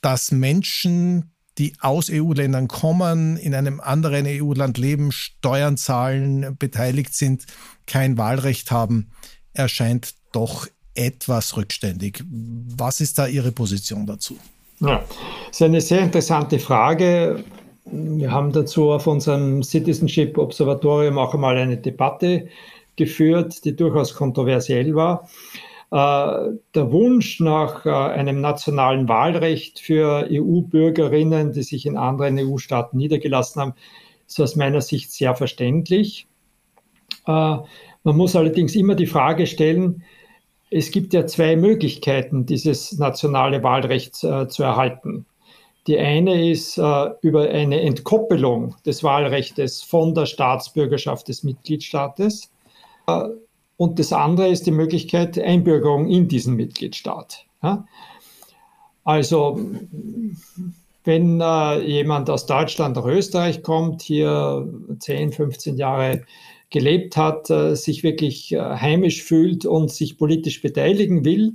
[0.02, 7.46] dass Menschen, die aus EU-Ländern kommen, in einem anderen EU-Land leben, Steuern zahlen, beteiligt sind,
[7.86, 9.10] kein Wahlrecht haben,
[9.54, 12.22] erscheint doch etwas rückständig.
[12.28, 14.38] Was ist da Ihre Position dazu?
[14.80, 15.02] Ja,
[15.46, 17.44] das ist eine sehr interessante Frage.
[17.86, 22.48] Wir haben dazu auf unserem Citizenship Observatorium auch einmal eine Debatte
[22.96, 25.28] geführt, die durchaus kontroversiell war.
[25.90, 32.96] Äh, der Wunsch nach äh, einem nationalen Wahlrecht für EU-Bürgerinnen, die sich in anderen EU-Staaten
[32.96, 33.74] niedergelassen haben,
[34.26, 36.26] ist aus meiner Sicht sehr verständlich.
[37.26, 40.02] Äh, man muss allerdings immer die Frage stellen,
[40.70, 45.24] es gibt ja zwei Möglichkeiten, dieses nationale Wahlrecht zu erhalten.
[45.86, 52.50] Die eine ist über eine Entkoppelung des Wahlrechts von der Staatsbürgerschaft des Mitgliedstaates.
[53.76, 57.44] Und das andere ist die Möglichkeit Einbürgerung in diesen Mitgliedstaat.
[59.04, 59.60] Also
[61.04, 66.24] wenn äh, jemand aus Deutschland nach Österreich kommt, hier 10, 15 Jahre
[66.68, 71.54] gelebt hat, äh, sich wirklich äh, heimisch fühlt und sich politisch beteiligen will,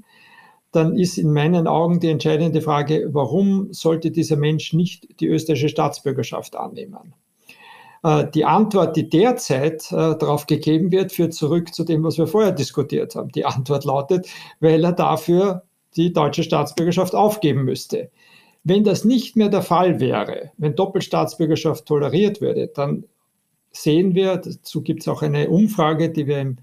[0.71, 5.67] dann ist in meinen Augen die entscheidende Frage, warum sollte dieser Mensch nicht die österreichische
[5.67, 7.13] Staatsbürgerschaft annehmen?
[8.03, 12.27] Äh, die Antwort, die derzeit äh, darauf gegeben wird, führt zurück zu dem, was wir
[12.27, 13.29] vorher diskutiert haben.
[13.29, 14.27] Die Antwort lautet,
[14.59, 15.63] weil er dafür
[15.95, 18.09] die deutsche Staatsbürgerschaft aufgeben müsste.
[18.63, 23.05] Wenn das nicht mehr der Fall wäre, wenn Doppelstaatsbürgerschaft toleriert würde, dann
[23.71, 26.57] sehen wir, dazu gibt es auch eine Umfrage, die wir im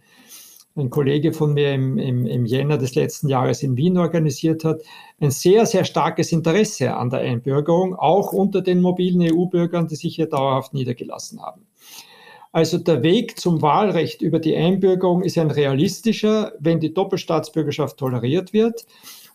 [0.79, 4.81] ein Kollege von mir im, im, im Jänner des letzten Jahres in Wien organisiert hat,
[5.21, 10.17] ein sehr, sehr starkes Interesse an der Einbürgerung, auch unter den mobilen EU-Bürgern, die sich
[10.17, 11.67] hier dauerhaft niedergelassen haben.
[12.53, 18.53] Also der Weg zum Wahlrecht über die Einbürgerung ist ein realistischer, wenn die Doppelstaatsbürgerschaft toleriert
[18.53, 18.87] wird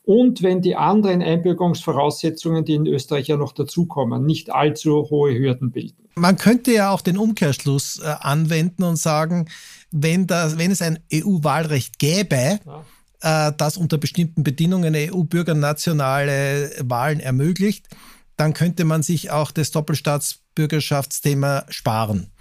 [0.04, 5.72] und wenn die anderen Einbürgerungsvoraussetzungen, die in Österreich ja noch dazukommen, nicht allzu hohe Hürden
[5.72, 6.10] bilden.
[6.16, 9.48] Man könnte ja auch den Umkehrschluss äh, anwenden und sagen,
[9.94, 13.48] wenn, das, wenn es ein EU-Wahlrecht gäbe, ja.
[13.48, 17.88] äh, das unter bestimmten Bedingungen EU-Bürgern nationale Wahlen ermöglicht,
[18.36, 22.32] dann könnte man sich auch das Doppelstaatsbürgerschaftsthema sparen.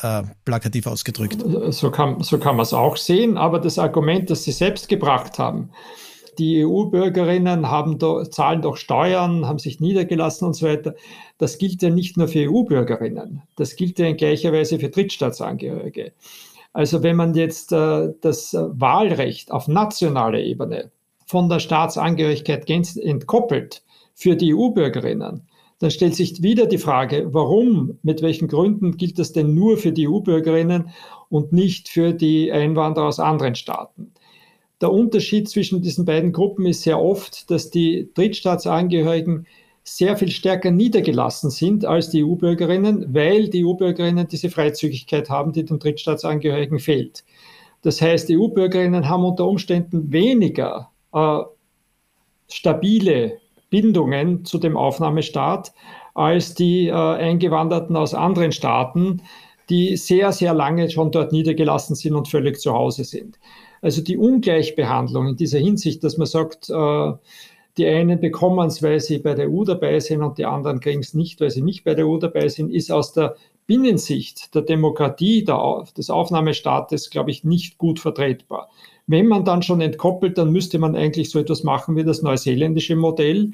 [0.00, 1.44] Äh, plakativ ausgedrückt.
[1.68, 5.38] So kann, so kann man es auch sehen, aber das Argument, das Sie selbst gebracht
[5.38, 5.70] haben,
[6.38, 10.94] die EU-Bürgerinnen haben do, zahlen doch Steuern, haben sich niedergelassen und so weiter.
[11.38, 16.12] Das gilt ja nicht nur für EU-Bürgerinnen, das gilt ja in gleicher Weise für Drittstaatsangehörige.
[16.72, 20.90] Also wenn man jetzt äh, das Wahlrecht auf nationaler Ebene
[21.26, 23.82] von der Staatsangehörigkeit entkoppelt
[24.14, 25.46] für die EU-Bürgerinnen,
[25.78, 29.90] dann stellt sich wieder die Frage, warum, mit welchen Gründen gilt das denn nur für
[29.90, 30.90] die EU-Bürgerinnen
[31.28, 34.12] und nicht für die Einwanderer aus anderen Staaten?
[34.80, 39.46] Der Unterschied zwischen diesen beiden Gruppen ist sehr oft, dass die Drittstaatsangehörigen
[39.84, 45.64] sehr viel stärker niedergelassen sind als die EU-Bürgerinnen, weil die EU-Bürgerinnen diese Freizügigkeit haben, die
[45.64, 47.24] den Drittstaatsangehörigen fehlt.
[47.82, 51.40] Das heißt, EU-Bürgerinnen haben unter Umständen weniger äh,
[52.48, 53.38] stabile
[53.70, 55.72] Bindungen zu dem Aufnahmestaat
[56.14, 59.22] als die äh, Eingewanderten aus anderen Staaten,
[59.68, 63.38] die sehr, sehr lange schon dort niedergelassen sind und völlig zu Hause sind.
[63.80, 67.12] Also die Ungleichbehandlung in dieser Hinsicht, dass man sagt, äh,
[67.78, 71.00] die einen bekommen es, weil sie bei der EU dabei sind und die anderen kriegen
[71.00, 74.62] es nicht, weil sie nicht bei der EU dabei sind, ist aus der Binnensicht der
[74.62, 78.68] Demokratie, der, des Aufnahmestaates, glaube ich, nicht gut vertretbar.
[79.06, 82.96] Wenn man dann schon entkoppelt, dann müsste man eigentlich so etwas machen wie das neuseeländische
[82.96, 83.52] Modell,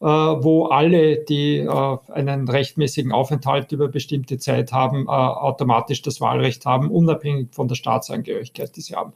[0.00, 6.20] äh, wo alle, die äh, einen rechtmäßigen Aufenthalt über bestimmte Zeit haben, äh, automatisch das
[6.20, 9.12] Wahlrecht haben, unabhängig von der Staatsangehörigkeit, die sie haben.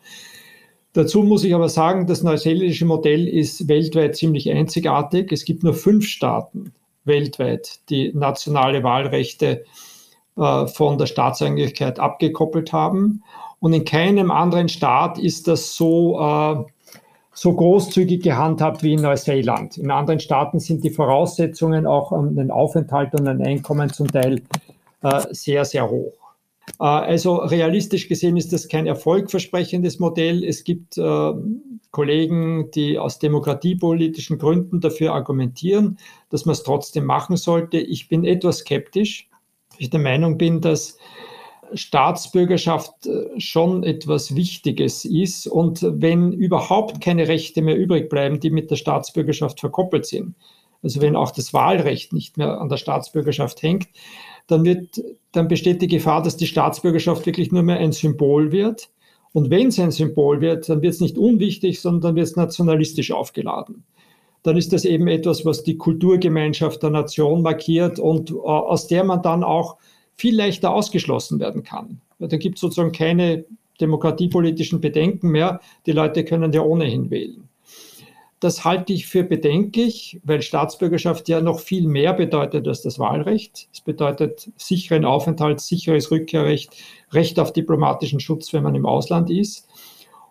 [0.96, 5.30] Dazu muss ich aber sagen, das neuseeländische Modell ist weltweit ziemlich einzigartig.
[5.30, 6.72] Es gibt nur fünf Staaten
[7.04, 9.64] weltweit, die nationale Wahlrechte
[10.34, 13.22] von der Staatsangehörigkeit abgekoppelt haben.
[13.60, 16.66] Und in keinem anderen Staat ist das so
[17.36, 19.76] so großzügig gehandhabt wie in Neuseeland.
[19.76, 24.40] In anderen Staaten sind die Voraussetzungen auch an den Aufenthalt und ein Einkommen zum Teil
[25.02, 26.14] äh, sehr, sehr hoch.
[26.78, 30.44] Äh, also realistisch gesehen ist das kein erfolgversprechendes Modell.
[30.44, 31.32] Es gibt äh,
[31.90, 35.98] Kollegen, die aus demokratiepolitischen Gründen dafür argumentieren,
[36.30, 37.78] dass man es trotzdem machen sollte.
[37.78, 39.28] Ich bin etwas skeptisch.
[39.78, 40.98] Ich der Meinung bin, dass
[41.74, 48.50] Staatsbürgerschaft äh, schon etwas Wichtiges ist und wenn überhaupt keine Rechte mehr übrig bleiben, die
[48.50, 50.36] mit der Staatsbürgerschaft verkoppelt sind,
[50.82, 53.88] also wenn auch das Wahlrecht nicht mehr an der Staatsbürgerschaft hängt,
[54.46, 58.90] dann, wird, dann besteht die Gefahr, dass die Staatsbürgerschaft wirklich nur mehr ein Symbol wird.
[59.32, 63.12] Und wenn es ein Symbol wird, dann wird es nicht unwichtig, sondern wird es nationalistisch
[63.12, 63.84] aufgeladen.
[64.42, 69.04] Dann ist das eben etwas, was die Kulturgemeinschaft der Nation markiert und äh, aus der
[69.04, 69.76] man dann auch
[70.14, 72.00] viel leichter ausgeschlossen werden kann.
[72.18, 73.44] Da gibt es sozusagen keine
[73.80, 75.60] demokratiepolitischen Bedenken mehr.
[75.84, 77.48] Die Leute können ja ohnehin wählen.
[78.40, 83.68] Das halte ich für bedenklich, weil Staatsbürgerschaft ja noch viel mehr bedeutet als das Wahlrecht.
[83.72, 86.70] Es bedeutet sicheren Aufenthalt, sicheres Rückkehrrecht,
[87.12, 89.66] Recht auf diplomatischen Schutz, wenn man im Ausland ist.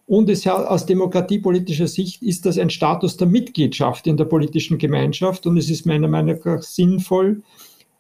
[0.08, 5.48] Und es, aus demokratiepolitischer Sicht ist das ein Status der Mitgliedschaft in der politischen Gemeinschaft
[5.48, 7.42] und es ist meiner Meinung nach sinnvoll,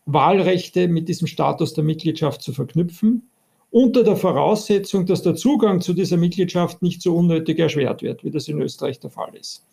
[0.06, 3.28] Wahlrechte mit diesem Status der Mitgliedschaft zu verknüpfen,
[3.72, 8.30] unter der Voraussetzung, dass der Zugang zu dieser Mitgliedschaft nicht so unnötig erschwert wird, wie
[8.30, 9.66] das in Österreich der Fall ist.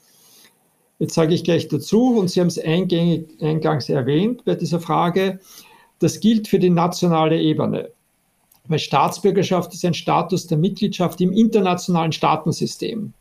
[1.03, 5.41] Jetzt sage ich gleich dazu, und Sie haben es eingangs erwähnt bei dieser Frage,
[5.99, 7.91] das gilt für die nationale Ebene.
[8.69, 13.15] Weil Staatsbürgerschaft ist ein Status der Mitgliedschaft im internationalen Staatensystem.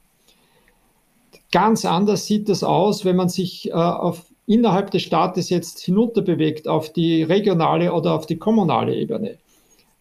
[1.52, 6.68] Ganz anders sieht das aus, wenn man sich äh, auf innerhalb des Staates jetzt hinunterbewegt
[6.68, 9.40] auf die regionale oder auf die kommunale Ebene.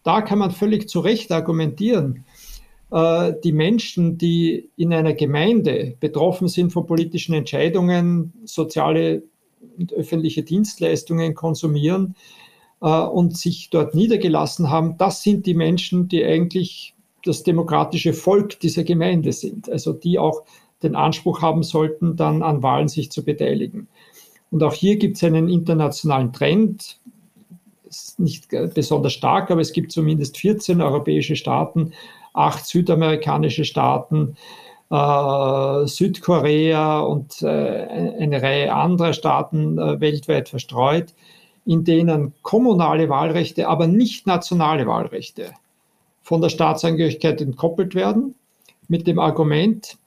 [0.03, 2.25] Da kann man völlig zu Recht argumentieren,
[2.91, 9.23] die Menschen, die in einer Gemeinde betroffen sind von politischen Entscheidungen, soziale
[9.77, 12.15] und öffentliche Dienstleistungen konsumieren
[12.81, 18.59] äh, und sich dort niedergelassen haben, das sind die Menschen, die eigentlich das demokratische Volk
[18.59, 20.43] dieser Gemeinde sind, also die auch
[20.81, 23.87] den Anspruch haben sollten, dann an Wahlen sich zu beteiligen.
[24.49, 26.99] Und auch hier gibt es einen internationalen Trend,
[27.87, 31.93] ist nicht besonders stark, aber es gibt zumindest 14 europäische Staaten,
[32.33, 34.35] acht südamerikanische Staaten,
[34.89, 41.13] äh, Südkorea und äh, eine Reihe anderer Staaten äh, weltweit verstreut,
[41.65, 45.51] in denen kommunale Wahlrechte, aber nicht nationale Wahlrechte
[46.21, 48.35] von der Staatsangehörigkeit entkoppelt werden,
[48.87, 49.97] mit dem Argument,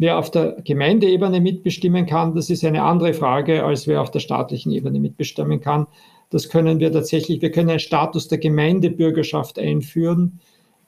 [0.00, 4.20] Wer auf der Gemeindeebene mitbestimmen kann, das ist eine andere Frage, als wer auf der
[4.20, 5.88] staatlichen Ebene mitbestimmen kann.
[6.30, 10.40] Das können wir tatsächlich, wir können einen Status der Gemeindebürgerschaft einführen,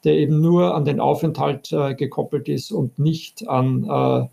[0.04, 4.26] der eben nur an den Aufenthalt äh, gekoppelt ist und nicht an äh,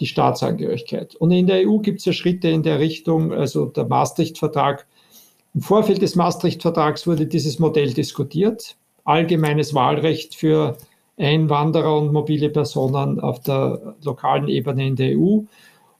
[0.00, 1.16] die Staatsangehörigkeit.
[1.16, 4.86] Und in der EU gibt es ja Schritte in der Richtung, also der Maastricht-Vertrag.
[5.54, 8.76] Im Vorfeld des Maastricht-Vertrags wurde dieses Modell diskutiert.
[9.04, 10.76] Allgemeines Wahlrecht für
[11.16, 15.40] Einwanderer und mobile Personen auf der lokalen Ebene in der EU.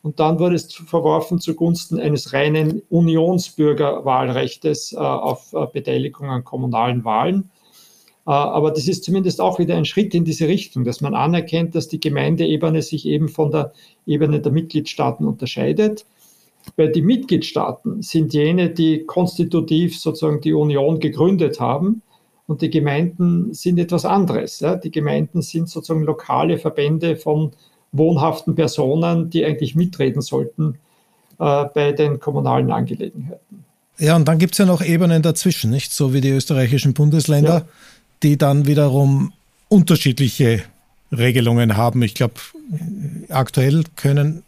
[0.03, 7.05] Und dann wurde es verworfen zugunsten eines reinen Unionsbürgerwahlrechtes äh, auf äh, Beteiligung an kommunalen
[7.05, 7.51] Wahlen.
[8.29, 11.75] Äh, aber das ist zumindest auch wieder ein Schritt in diese Richtung, dass man anerkennt,
[11.75, 13.73] dass die Gemeindeebene sich eben von der
[14.07, 16.05] Ebene der Mitgliedstaaten unterscheidet.
[16.77, 22.03] Weil die Mitgliedstaaten sind jene, die konstitutiv sozusagen die Union gegründet haben
[22.47, 24.61] und die Gemeinden sind etwas anderes.
[24.61, 24.77] Ja.
[24.77, 27.53] Die Gemeinden sind sozusagen lokale Verbände von
[27.93, 30.75] wohnhaften Personen, die eigentlich mitreden sollten
[31.39, 33.65] äh, bei den kommunalen Angelegenheiten.
[33.99, 35.93] Ja, und dann gibt es ja noch Ebenen dazwischen, nicht?
[35.93, 37.65] So wie die österreichischen Bundesländer, ja.
[38.23, 39.33] Die dann wiederum
[39.69, 40.63] unterschiedliche
[41.13, 42.03] Regelungen haben.
[42.03, 42.35] Ich glaube,
[43.29, 44.43] aktuell können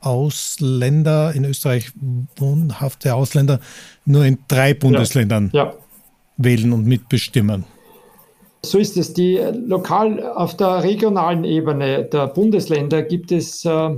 [0.00, 1.90] Ausländer, in Österreich
[2.36, 3.60] wohnhafte Ausländer,
[4.04, 5.64] nur in drei Bundesländern ja.
[5.64, 5.74] Ja.
[6.36, 7.64] wählen und mitbestimmen.
[8.64, 9.12] So ist es.
[9.12, 13.96] Die lokal auf der regionalen Ebene der Bundesländer gibt es äh,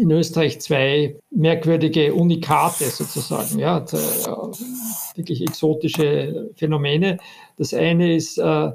[0.00, 7.18] in Österreich zwei merkwürdige Unikate sozusagen, ja, äh, wirklich exotische Phänomene.
[7.58, 8.70] Das eine ist äh,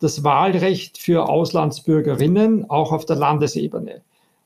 [0.00, 4.02] das Wahlrecht für Auslandsbürgerinnen auch auf der Landesebene.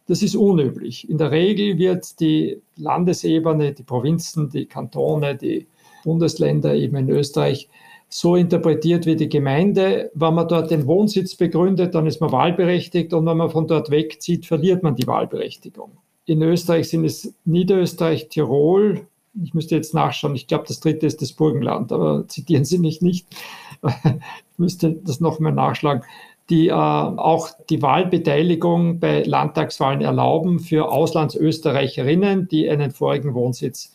[0.06, 1.08] Das ist unüblich.
[1.08, 5.66] In der Regel wird die Landesebene, die Provinzen, die Kantone, die
[6.04, 7.68] Bundesländer eben in Österreich
[8.08, 10.10] so interpretiert wie die Gemeinde.
[10.14, 13.90] Wenn man dort den Wohnsitz begründet, dann ist man wahlberechtigt und wenn man von dort
[13.90, 15.92] wegzieht, verliert man die Wahlberechtigung.
[16.26, 19.06] In Österreich sind es Niederösterreich, Tirol.
[19.42, 20.34] Ich müsste jetzt nachschauen.
[20.34, 23.26] Ich glaube, das dritte ist das Burgenland, aber zitieren Sie mich nicht.
[23.82, 26.02] ich müsste das nochmal nachschlagen
[26.50, 33.94] die äh, auch die Wahlbeteiligung bei Landtagswahlen erlauben für Auslandsösterreicherinnen, die einen vorigen Wohnsitz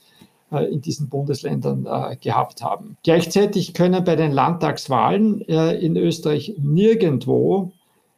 [0.51, 2.97] äh, in diesen Bundesländern äh, gehabt haben.
[3.03, 7.73] Gleichzeitig können bei den Landtagswahlen äh, in Österreich nirgendwo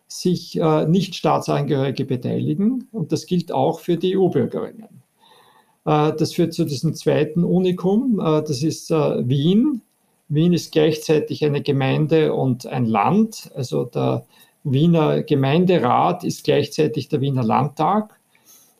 [0.07, 5.03] sich äh, Nicht-Staatsangehörige beteiligen und das gilt auch für die EU-Bürgerinnen.
[5.85, 9.81] Äh, das führt zu diesem zweiten Unikum, das ist Wien
[10.29, 13.49] Wien ist gleichzeitig eine Gemeinde und ein Land.
[13.55, 14.25] Also der
[14.63, 18.19] Wiener Gemeinderat ist gleichzeitig der Wiener Landtag.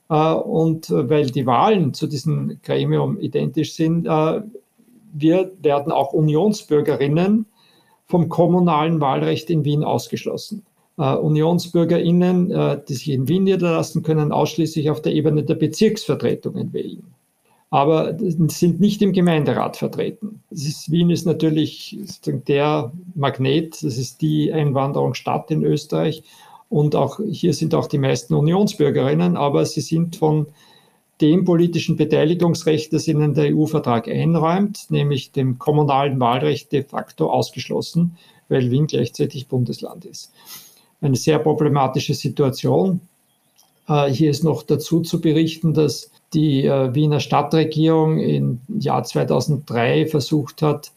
[0.10, 4.42] Äh, und weil die Wahlen zu diesem Gremium identisch sind, äh,
[5.14, 7.46] wir werden auch Unionsbürgerinnen
[8.06, 10.66] vom kommunalen Wahlrecht in Wien ausgeschlossen.
[11.00, 16.74] Uh, Unionsbürgerinnen, uh, die sich in Wien niederlassen, können ausschließlich auf der Ebene der Bezirksvertretungen
[16.74, 17.14] wählen
[17.70, 18.18] aber
[18.48, 20.42] sind nicht im Gemeinderat vertreten.
[20.50, 26.24] Ist, Wien ist natürlich der Magnet, das ist die Einwanderungsstadt in Österreich
[26.70, 30.48] und auch hier sind auch die meisten Unionsbürgerinnen, aber sie sind von
[31.20, 38.18] dem politischen Beteiligungsrecht, das ihnen der EU-Vertrag einräumt, nämlich dem kommunalen Wahlrecht de facto ausgeschlossen,
[38.50, 40.32] weil Wien gleichzeitig Bundesland ist.
[41.02, 43.02] Eine sehr problematische Situation.
[43.88, 50.08] Äh, hier ist noch dazu zu berichten, dass die äh, Wiener Stadtregierung im Jahr 2003
[50.08, 50.92] versucht hat,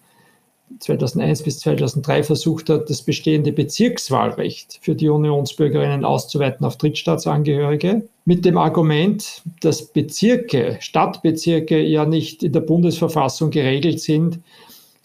[0.78, 8.44] 2001 bis 2003 versucht hat, das bestehende Bezirkswahlrecht für die Unionsbürgerinnen auszuweiten auf Drittstaatsangehörige, mit
[8.44, 14.38] dem Argument, dass Bezirke, Stadtbezirke ja nicht in der Bundesverfassung geregelt sind,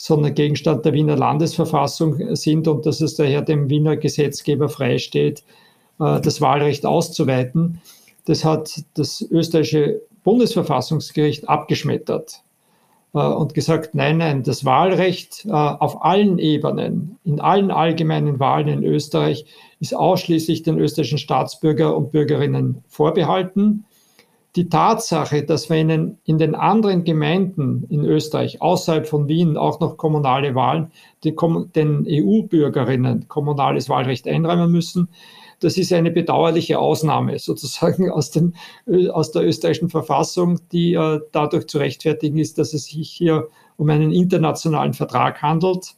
[0.05, 5.43] sondern Gegenstand der Wiener Landesverfassung sind und dass es daher dem Wiener Gesetzgeber freisteht,
[5.99, 7.81] äh, das Wahlrecht auszuweiten.
[8.25, 12.43] Das hat das österreichische Bundesverfassungsgericht abgeschmettert
[13.15, 18.67] äh, und gesagt, nein, nein, das Wahlrecht äh, auf allen Ebenen, in allen allgemeinen Wahlen
[18.67, 19.47] in Österreich
[19.79, 23.85] ist ausschließlich den österreichischen Staatsbürger und Bürgerinnen vorbehalten.
[24.55, 29.81] Die Tatsache, dass wir in, in den anderen Gemeinden in Österreich außerhalb von Wien auch
[29.81, 30.91] noch kommunale Wahlen
[31.25, 31.35] die,
[31.75, 35.09] den EU-Bürgerinnen kommunales Wahlrecht einräumen müssen,
[35.59, 38.53] das ist eine bedauerliche Ausnahme sozusagen aus, dem,
[39.11, 43.47] aus der österreichischen Verfassung, die äh, dadurch zu rechtfertigen ist, dass es sich hier
[43.77, 45.95] um einen internationalen Vertrag handelt,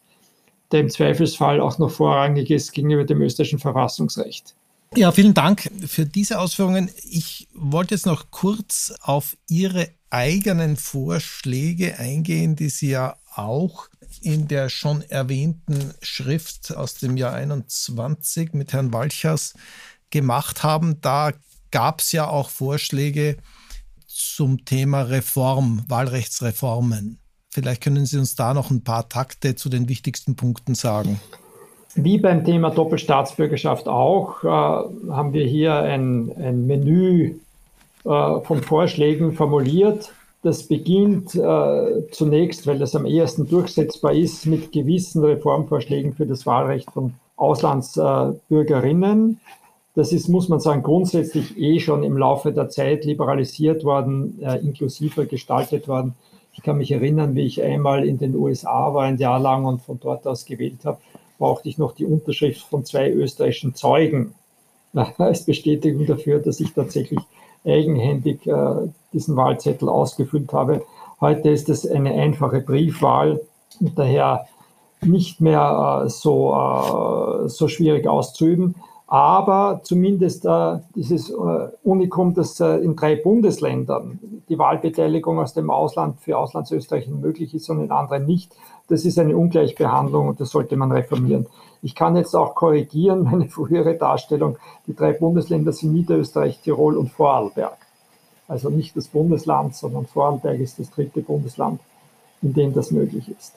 [0.71, 4.55] der im Zweifelsfall auch noch vorrangig ist gegenüber dem österreichischen Verfassungsrecht.
[4.95, 6.89] Ja, vielen Dank für diese Ausführungen.
[7.03, 13.89] Ich wollte jetzt noch kurz auf Ihre eigenen Vorschläge eingehen, die Sie ja auch
[14.21, 19.53] in der schon erwähnten Schrift aus dem Jahr 21 mit Herrn Walchers
[20.09, 21.01] gemacht haben.
[21.01, 21.33] Da
[21.71, 23.37] gab es ja auch Vorschläge
[24.07, 27.19] zum Thema Reform, Wahlrechtsreformen.
[27.49, 31.19] Vielleicht können Sie uns da noch ein paar Takte zu den wichtigsten Punkten sagen.
[31.99, 37.39] Wie beim Thema Doppelstaatsbürgerschaft auch, äh, haben wir hier ein, ein Menü
[38.05, 40.11] äh, von Vorschlägen formuliert,
[40.43, 46.45] das beginnt äh, zunächst, weil das am ehesten durchsetzbar ist, mit gewissen Reformvorschlägen für das
[46.45, 49.39] Wahlrecht von Auslandsbürgerinnen.
[49.95, 54.59] Das ist, muss man sagen, grundsätzlich eh schon im Laufe der Zeit liberalisiert worden, äh,
[54.59, 56.13] inklusiver gestaltet worden.
[56.53, 59.81] Ich kann mich erinnern, wie ich einmal in den USA war, ein Jahr lang und
[59.81, 60.99] von dort aus gewählt habe,
[61.37, 64.33] brauchte ich noch die Unterschrift von zwei österreichischen Zeugen
[65.17, 67.19] als Bestätigung dafür, dass ich tatsächlich
[67.65, 70.83] eigenhändig äh, diesen Wahlzettel ausgefüllt habe.
[71.19, 73.41] Heute ist es eine einfache Briefwahl
[73.79, 74.47] und daher
[75.01, 78.75] nicht mehr äh, so, äh, so schwierig auszuüben.
[79.07, 81.33] Aber zumindest äh, dieses äh,
[81.83, 87.69] Unikum, dass äh, in drei Bundesländern die Wahlbeteiligung aus dem Ausland für Auslandsösterreicher möglich ist
[87.69, 88.53] und in anderen nicht,
[88.89, 91.45] das ist eine Ungleichbehandlung und das sollte man reformieren.
[91.81, 94.57] Ich kann jetzt auch korrigieren, meine frühere Darstellung.
[94.87, 97.77] Die drei Bundesländer sind Niederösterreich, Tirol und Vorarlberg.
[98.49, 101.79] Also nicht das Bundesland, sondern Vorarlberg ist das dritte Bundesland,
[102.41, 103.53] in dem das möglich ist.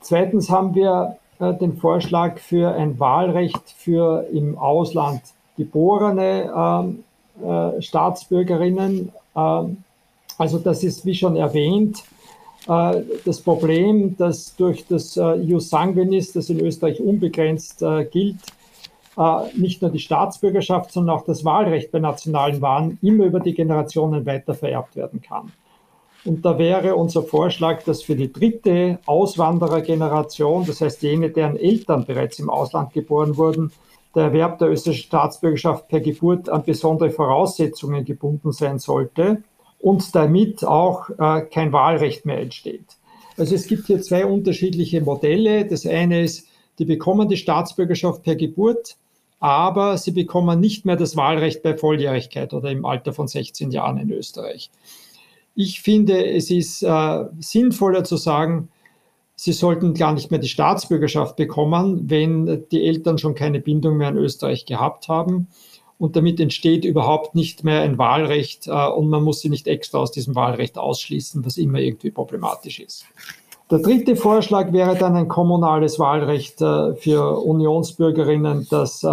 [0.00, 5.22] Zweitens haben wir den Vorschlag für ein Wahlrecht für im Ausland
[5.56, 7.04] geborene ähm,
[7.44, 9.12] äh, Staatsbürgerinnen.
[9.36, 9.76] Ähm,
[10.38, 12.04] also das ist, wie schon erwähnt,
[12.68, 18.40] äh, das Problem, dass durch das äh, Jus Sanguinis, das in Österreich unbegrenzt äh, gilt,
[19.56, 24.24] nicht nur die Staatsbürgerschaft, sondern auch das Wahlrecht bei nationalen Wahlen immer über die Generationen
[24.26, 25.50] weiter vererbt werden kann.
[26.24, 32.04] Und da wäre unser Vorschlag, dass für die dritte Auswanderergeneration, das heißt jene, deren Eltern
[32.04, 33.72] bereits im Ausland geboren wurden,
[34.14, 39.42] der Erwerb der österreichischen Staatsbürgerschaft per Geburt an besondere Voraussetzungen gebunden sein sollte
[39.78, 42.96] und damit auch äh, kein Wahlrecht mehr entsteht.
[43.36, 45.64] Also es gibt hier zwei unterschiedliche Modelle.
[45.66, 46.48] Das eine ist,
[46.78, 48.96] die bekommen die Staatsbürgerschaft per Geburt,
[49.38, 53.98] aber sie bekommen nicht mehr das Wahlrecht bei Volljährigkeit oder im Alter von 16 Jahren
[53.98, 54.70] in Österreich.
[55.60, 58.68] Ich finde, es ist äh, sinnvoller zu sagen,
[59.34, 64.10] sie sollten gar nicht mehr die Staatsbürgerschaft bekommen, wenn die Eltern schon keine Bindung mehr
[64.10, 65.48] in Österreich gehabt haben
[65.98, 69.98] und damit entsteht überhaupt nicht mehr ein Wahlrecht äh, und man muss sie nicht extra
[69.98, 73.04] aus diesem Wahlrecht ausschließen, was immer irgendwie problematisch ist.
[73.68, 79.08] Der dritte Vorschlag wäre dann ein kommunales Wahlrecht äh, für Unionsbürgerinnen, das äh,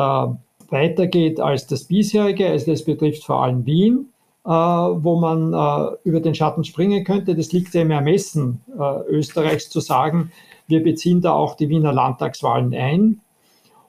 [0.69, 2.47] weitergeht als das bisherige.
[2.49, 4.09] Also das betrifft vor allem Wien,
[4.49, 7.35] wo man äh, über den Schatten springen könnte.
[7.35, 10.31] Das liegt ja im Ermessen äh, Österreichs zu sagen,
[10.67, 13.21] wir beziehen da auch die Wiener Landtagswahlen ein.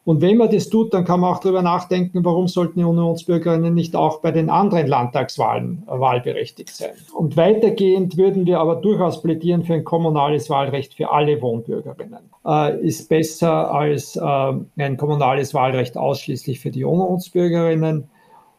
[0.07, 3.75] Und wenn man das tut, dann kann man auch darüber nachdenken, warum sollten die Unionsbürgerinnen
[3.75, 6.93] nicht auch bei den anderen Landtagswahlen äh, wahlberechtigt sein.
[7.13, 12.31] Und weitergehend würden wir aber durchaus plädieren für ein kommunales Wahlrecht für alle Wohnbürgerinnen.
[12.47, 18.09] Äh, ist besser als äh, ein kommunales Wahlrecht ausschließlich für die Unionsbürgerinnen.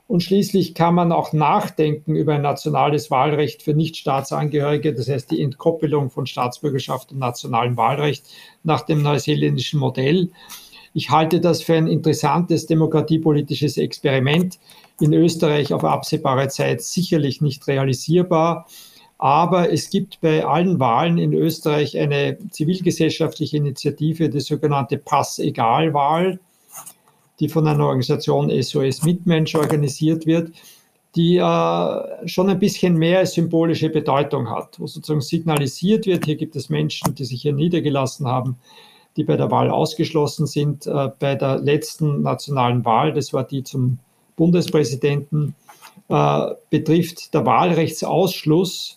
[0.08, 5.42] Und schließlich kann man auch nachdenken über ein nationales Wahlrecht für Nichtstaatsangehörige, das heißt die
[5.42, 8.26] Entkoppelung von Staatsbürgerschaft und nationalem Wahlrecht
[8.64, 10.30] nach dem neuseeländischen Modell.
[10.94, 14.58] Ich halte das für ein interessantes demokratiepolitisches Experiment.
[15.02, 18.66] In Österreich auf absehbare Zeit sicherlich nicht realisierbar.
[19.20, 26.40] Aber es gibt bei allen Wahlen in Österreich eine zivilgesellschaftliche Initiative, die sogenannte Pass-Egal-Wahl,
[27.40, 30.52] die von einer Organisation SOS Mitmensch organisiert wird,
[31.16, 36.56] die äh, schon ein bisschen mehr symbolische Bedeutung hat, wo sozusagen signalisiert wird, hier gibt
[36.56, 38.58] es Menschen, die sich hier niedergelassen haben,
[39.16, 40.86] die bei der Wahl ausgeschlossen sind.
[40.86, 44.00] Äh, bei der letzten nationalen Wahl, das war die zum
[44.36, 45.56] Bundespräsidenten,
[46.10, 48.97] äh, betrifft der Wahlrechtsausschluss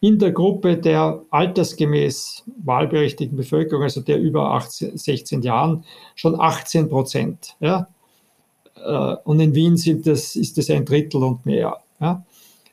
[0.00, 5.84] in der Gruppe der altersgemäß wahlberechtigten Bevölkerung, also der über 18, 16 Jahren,
[6.14, 7.56] schon 18 Prozent.
[7.60, 7.88] Ja?
[8.76, 11.78] Äh, und in Wien sind das, ist das ein Drittel und mehr.
[12.00, 12.24] Ja?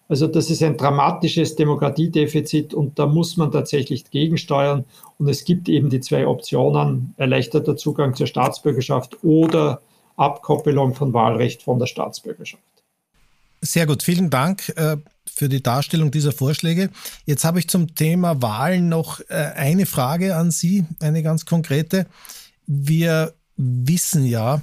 [0.09, 4.85] Also das ist ein dramatisches Demokratiedefizit und da muss man tatsächlich gegensteuern.
[5.19, 9.81] Und es gibt eben die zwei Optionen, erleichterter Zugang zur Staatsbürgerschaft oder
[10.15, 12.63] Abkoppelung von Wahlrecht von der Staatsbürgerschaft.
[13.61, 14.97] Sehr gut, vielen Dank äh,
[15.29, 16.89] für die Darstellung dieser Vorschläge.
[17.25, 22.07] Jetzt habe ich zum Thema Wahlen noch äh, eine Frage an Sie, eine ganz konkrete.
[22.65, 24.61] Wir wissen ja,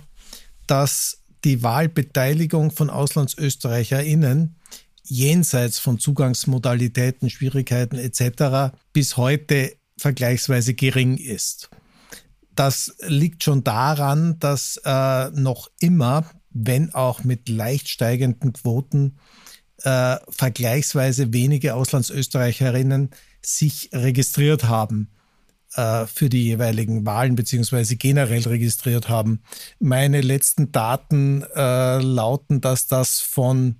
[0.66, 4.56] dass die Wahlbeteiligung von AuslandsösterreicherInnen
[5.04, 8.74] jenseits von Zugangsmodalitäten, Schwierigkeiten etc.
[8.92, 11.70] bis heute vergleichsweise gering ist.
[12.54, 19.18] Das liegt schon daran, dass äh, noch immer, wenn auch mit leicht steigenden Quoten,
[19.84, 23.10] äh, vergleichsweise wenige Auslandsösterreicherinnen
[23.42, 25.10] sich registriert haben
[25.74, 29.42] äh, für die jeweiligen Wahlen beziehungsweise generell registriert haben.
[29.78, 33.76] Meine letzten Daten äh, lauten, dass das von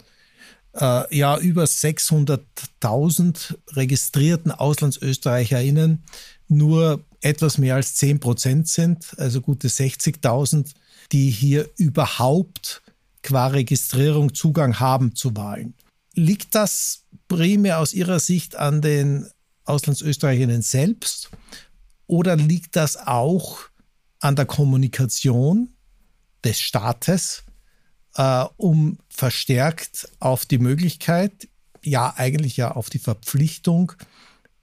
[0.74, 6.04] äh, ja über 600.000 registrierten AuslandsösterreicherInnen
[6.48, 10.74] nur etwas mehr als 10 Prozent sind, also gute 60.000,
[11.12, 12.82] die hier überhaupt
[13.22, 15.72] qua Registrierung Zugang haben zu Wahlen.
[16.14, 19.28] Liegt das primär aus Ihrer Sicht an den
[19.64, 21.30] Auslandsösterreicherinnen selbst
[22.06, 23.60] oder liegt das auch
[24.20, 25.70] an der Kommunikation
[26.44, 27.44] des Staates
[28.16, 31.48] äh, um verstärkt auf die Möglichkeit,
[31.82, 33.92] ja eigentlich ja auf die Verpflichtung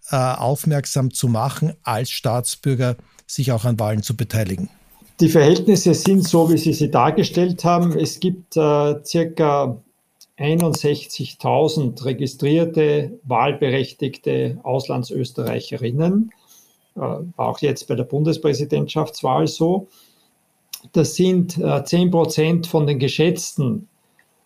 [0.09, 2.95] äh, aufmerksam zu machen, als Staatsbürger
[3.27, 4.69] sich auch an Wahlen zu beteiligen.
[5.19, 7.97] Die Verhältnisse sind so, wie Sie sie dargestellt haben.
[7.97, 9.77] Es gibt äh, circa
[10.41, 16.31] 61.000 registrierte, wahlberechtigte Auslandsösterreicherinnen.
[16.95, 19.87] Äh, war auch jetzt bei der Bundespräsidentschaftswahl so.
[20.93, 23.87] Das sind äh, 10 Prozent von den geschätzten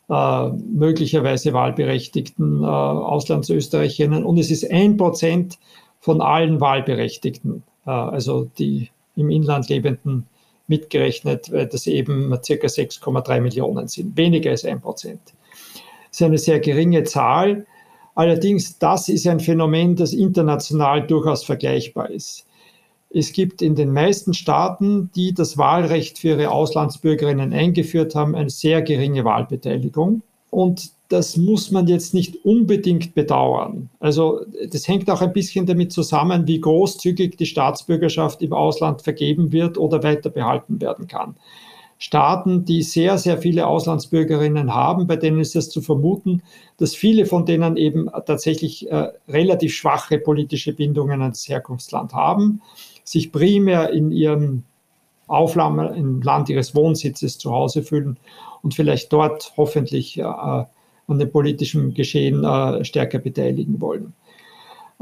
[0.10, 5.58] äh, möglicherweise wahlberechtigten äh, Auslandsösterreicherinnen und es ist ein Prozent
[6.00, 10.28] von allen Wahlberechtigten, äh, also die im Inland lebenden
[10.68, 15.22] mitgerechnet, weil das eben circa 6,3 Millionen sind, weniger als ein Prozent.
[16.16, 17.66] Das ist eine sehr geringe Zahl.
[18.16, 22.46] Allerdings, das ist ein Phänomen, das international durchaus vergleichbar ist.
[23.10, 28.50] Es gibt in den meisten Staaten, die das Wahlrecht für ihre Auslandsbürgerinnen eingeführt haben, eine
[28.50, 30.22] sehr geringe Wahlbeteiligung.
[30.52, 33.90] Und das muss man jetzt nicht unbedingt bedauern.
[34.00, 34.40] Also
[34.72, 39.78] das hängt auch ein bisschen damit zusammen, wie großzügig die Staatsbürgerschaft im Ausland vergeben wird
[39.78, 41.36] oder weiter behalten werden kann.
[41.98, 46.44] Staaten, die sehr, sehr viele Auslandsbürgerinnen haben, bei denen ist es zu vermuten,
[46.78, 52.62] dass viele von denen eben tatsächlich äh, relativ schwache politische Bindungen ans Herkunftsland haben,
[53.06, 54.64] sich primär in ihrem
[55.28, 58.18] Aufland, im Land ihres Wohnsitzes zu Hause fühlen
[58.62, 64.14] und vielleicht dort hoffentlich äh, an dem politischen Geschehen äh, stärker beteiligen wollen.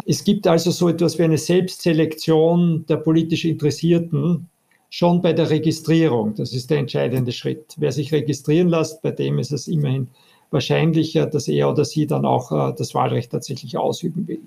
[0.05, 4.49] Es gibt also so etwas wie eine Selbstselektion der politisch Interessierten
[4.93, 6.35] schon bei der Registrierung.
[6.35, 7.73] Das ist der entscheidende Schritt.
[7.77, 10.09] Wer sich registrieren lässt, bei dem ist es immerhin
[10.51, 14.43] wahrscheinlicher, dass er oder sie dann auch äh, das Wahlrecht tatsächlich ausüben will.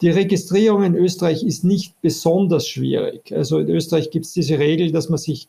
[0.00, 3.32] Die Registrierung in Österreich ist nicht besonders schwierig.
[3.32, 5.48] Also in Österreich gibt es diese Regel, dass man sich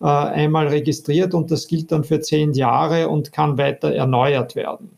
[0.00, 4.90] äh, einmal registriert und das gilt dann für zehn Jahre und kann weiter erneuert werden.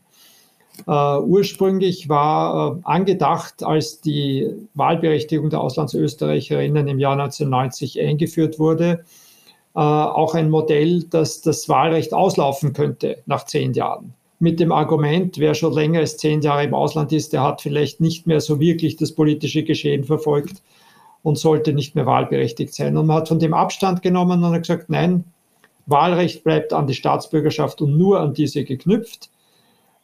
[0.87, 9.03] Uh, ursprünglich war uh, angedacht, als die Wahlberechtigung der Auslandsösterreicherinnen im Jahr 1990 eingeführt wurde,
[9.73, 14.13] uh, auch ein Modell, dass das Wahlrecht auslaufen könnte nach zehn Jahren.
[14.39, 18.01] Mit dem Argument, wer schon länger als zehn Jahre im Ausland ist, der hat vielleicht
[18.01, 20.61] nicht mehr so wirklich das politische Geschehen verfolgt
[21.23, 22.97] und sollte nicht mehr wahlberechtigt sein.
[22.97, 25.23] Und man hat von dem Abstand genommen und hat gesagt, nein,
[25.87, 29.29] Wahlrecht bleibt an die Staatsbürgerschaft und nur an diese geknüpft.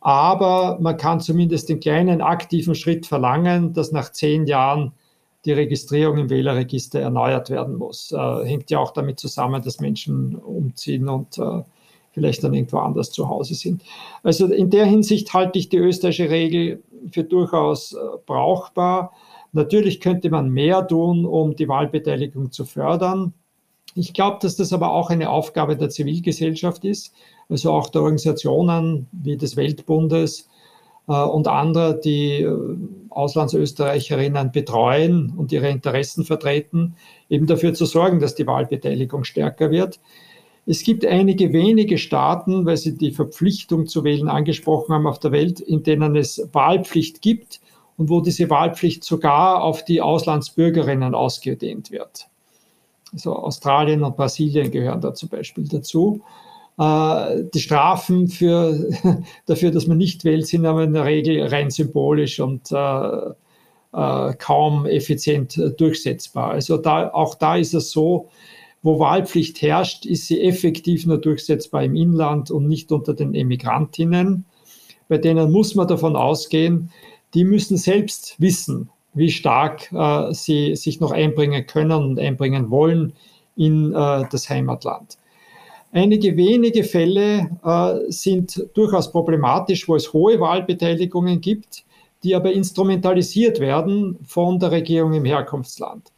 [0.02, 4.94] Aber man kann zumindest den kleinen aktiven Schritt verlangen, dass nach zehn Jahren
[5.46, 8.12] die Registrierung im Wählerregister erneuert werden muss.
[8.12, 11.64] Äh, hängt ja auch damit zusammen, dass Menschen umziehen und äh,
[12.12, 13.84] vielleicht dann irgendwo anders zu Hause sind.
[14.24, 19.14] Also in der Hinsicht halte ich die österreichische Regel für durchaus äh, brauchbar.
[19.54, 23.34] Natürlich könnte man mehr tun, um die Wahlbeteiligung zu fördern.
[23.94, 27.14] Ich glaube, dass das aber auch eine Aufgabe der Zivilgesellschaft ist,
[27.50, 30.48] also auch der Organisationen wie des Weltbundes
[31.08, 32.78] äh, und anderer, die äh,
[33.10, 36.96] Auslandsösterreicherinnen betreuen und ihre Interessen vertreten,
[37.30, 40.00] eben dafür zu sorgen, dass die Wahlbeteiligung stärker wird.
[40.66, 45.32] Es gibt einige wenige Staaten, weil Sie die Verpflichtung zu wählen angesprochen haben auf der
[45.32, 47.60] Welt, in denen es Wahlpflicht gibt
[47.98, 52.31] und wo diese Wahlpflicht sogar auf die Auslandsbürgerinnen ausgedehnt wird.
[53.14, 56.22] Also Australien und Brasilien gehören da zum Beispiel dazu.
[56.78, 58.90] Äh, die Strafen für,
[59.46, 63.32] dafür, dass man nicht wählt, sind aber in der Regel rein symbolisch und äh,
[63.94, 66.52] äh, kaum effizient durchsetzbar.
[66.52, 68.30] Also da, auch da ist es so,
[68.84, 74.46] wo Wahlpflicht herrscht, ist sie effektiv nur durchsetzbar im Inland und nicht unter den Emigrantinnen.
[75.08, 76.90] Bei denen muss man davon ausgehen,
[77.34, 83.14] die müssen selbst wissen, wie stark äh, sie sich noch einbringen können und einbringen wollen
[83.56, 85.18] in äh, das Heimatland.
[85.94, 91.84] Einige wenige Fälle äh, sind durchaus problematisch, wo es hohe Wahlbeteiligungen gibt,
[92.24, 96.12] die aber instrumentalisiert werden von der Regierung im Herkunftsland.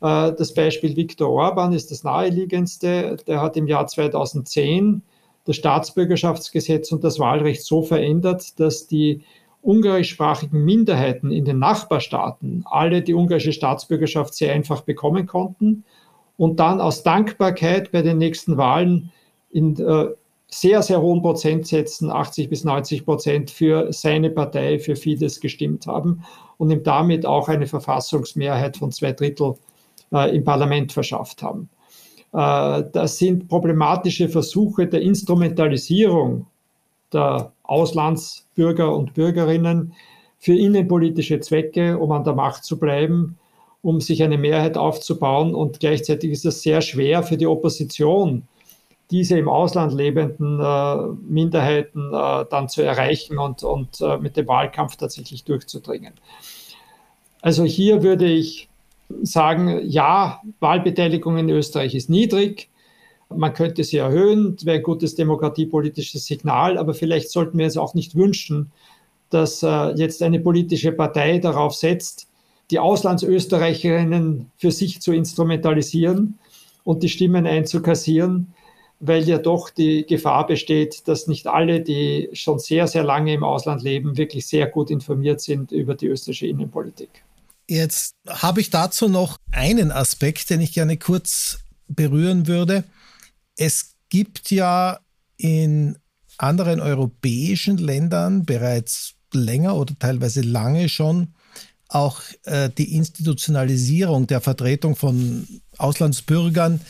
[0.00, 3.18] Äh, das Beispiel Viktor Orban ist das naheliegendste.
[3.26, 5.02] Der hat im Jahr 2010
[5.44, 9.22] das Staatsbürgerschaftsgesetz und das Wahlrecht so verändert, dass die
[9.62, 15.84] ungarischsprachigen Minderheiten in den Nachbarstaaten alle die ungarische Staatsbürgerschaft sehr einfach bekommen konnten
[16.36, 19.12] und dann aus Dankbarkeit bei den nächsten Wahlen
[19.50, 20.06] in äh,
[20.48, 26.24] sehr, sehr hohen Prozentsätzen, 80 bis 90 Prozent, für seine Partei, für Fidesz gestimmt haben
[26.58, 29.54] und ihm damit auch eine Verfassungsmehrheit von zwei Drittel
[30.12, 31.68] äh, im Parlament verschafft haben.
[32.32, 36.46] Äh, das sind problematische Versuche der Instrumentalisierung
[37.12, 39.94] der Auslandsbürger und Bürgerinnen
[40.38, 43.38] für innenpolitische Zwecke, um an der Macht zu bleiben,
[43.82, 45.54] um sich eine Mehrheit aufzubauen.
[45.54, 48.44] Und gleichzeitig ist es sehr schwer für die Opposition,
[49.10, 50.96] diese im Ausland lebenden äh,
[51.28, 56.14] Minderheiten äh, dann zu erreichen und, und äh, mit dem Wahlkampf tatsächlich durchzudringen.
[57.42, 58.68] Also hier würde ich
[59.22, 62.68] sagen, ja, Wahlbeteiligung in Österreich ist niedrig.
[63.34, 67.94] Man könnte sie erhöhen, wäre ein gutes demokratiepolitisches Signal, aber vielleicht sollten wir es auch
[67.94, 68.72] nicht wünschen,
[69.30, 72.26] dass äh, jetzt eine politische Partei darauf setzt,
[72.70, 76.38] die Auslandsösterreicherinnen für sich zu instrumentalisieren
[76.84, 78.52] und die Stimmen einzukassieren.
[79.02, 83.42] weil ja doch die Gefahr besteht, dass nicht alle, die schon sehr, sehr lange im
[83.42, 87.08] Ausland leben, wirklich sehr gut informiert sind über die österreichische Innenpolitik.
[87.66, 92.84] Jetzt habe ich dazu noch einen Aspekt, den ich gerne kurz berühren würde.
[93.56, 95.00] Es gibt ja
[95.36, 95.98] in
[96.38, 101.34] anderen europäischen Ländern bereits länger oder teilweise lange schon
[101.88, 105.46] auch äh, die Institutionalisierung der Vertretung von
[105.76, 106.80] Auslandsbürgern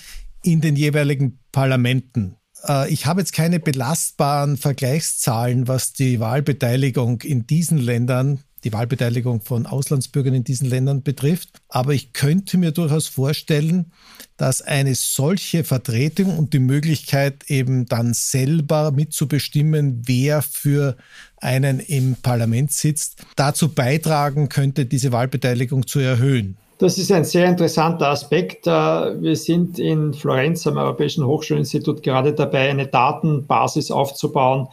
[0.42, 2.36] in den jeweiligen Parlamenten.
[2.66, 9.40] Äh, ich habe jetzt keine belastbaren Vergleichszahlen, was die Wahlbeteiligung in diesen Ländern die Wahlbeteiligung
[9.40, 11.60] von Auslandsbürgern in diesen Ländern betrifft.
[11.68, 13.92] Aber ich könnte mir durchaus vorstellen,
[14.36, 20.96] dass eine solche Vertretung und die Möglichkeit eben dann selber mitzubestimmen, wer für
[21.36, 26.56] einen im Parlament sitzt, dazu beitragen könnte, diese Wahlbeteiligung zu erhöhen.
[26.80, 28.66] Das ist ein sehr interessanter Aspekt.
[28.66, 34.66] Äh, wir sind in Florenz am Europäischen Hochschulinstitut gerade dabei, eine Datenbasis aufzubauen,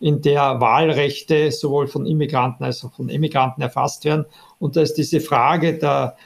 [0.00, 4.24] in der Wahlrechte sowohl von Immigranten als auch von Immigranten erfasst werden.
[4.58, 6.16] Und da ist diese Frage der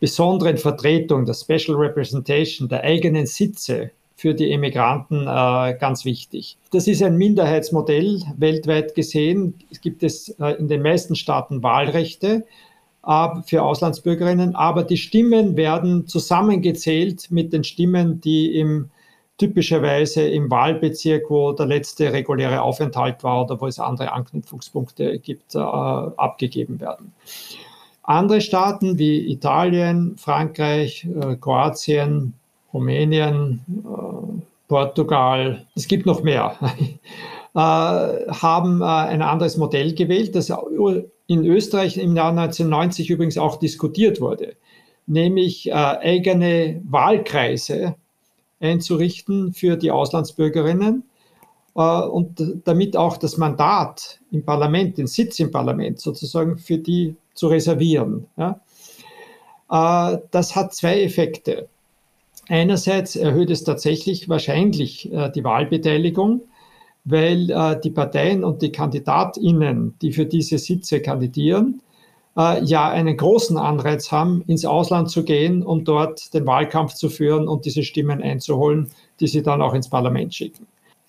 [0.00, 6.58] besonderen Vertretung, der Special Representation, der eigenen Sitze für die Immigranten äh, ganz wichtig.
[6.72, 9.54] Das ist ein Minderheitsmodell weltweit gesehen.
[9.70, 12.44] Es gibt es äh, in den meisten Staaten Wahlrechte
[13.46, 18.90] für Auslandsbürgerinnen, aber die Stimmen werden zusammengezählt mit den Stimmen, die im
[19.42, 25.56] typischerweise im Wahlbezirk, wo der letzte reguläre Aufenthalt war oder wo es andere Anknüpfungspunkte gibt,
[25.56, 27.12] äh, abgegeben werden.
[28.04, 32.34] Andere Staaten wie Italien, Frankreich, äh, Kroatien,
[32.72, 36.56] Rumänien, äh, Portugal, es gibt noch mehr,
[37.54, 40.50] haben ein anderes Modell gewählt, das
[41.32, 44.54] in Österreich im Jahr 1990 übrigens auch diskutiert wurde,
[45.06, 47.94] nämlich äh, eigene Wahlkreise
[48.60, 51.04] einzurichten für die Auslandsbürgerinnen
[51.74, 57.16] äh, und damit auch das Mandat im Parlament, den Sitz im Parlament sozusagen für die
[57.34, 58.26] zu reservieren.
[58.36, 58.60] Ja.
[59.70, 61.68] Äh, das hat zwei Effekte.
[62.48, 66.42] Einerseits erhöht es tatsächlich wahrscheinlich äh, die Wahlbeteiligung,
[67.04, 71.82] weil die Parteien und die Kandidatinnen, die für diese Sitze kandidieren,
[72.36, 77.08] äh, ja einen großen Anreiz haben, ins Ausland zu gehen, um dort den Wahlkampf zu
[77.08, 78.90] führen und diese Stimmen einzuholen,
[79.20, 80.66] die sie dann auch ins Parlament schicken.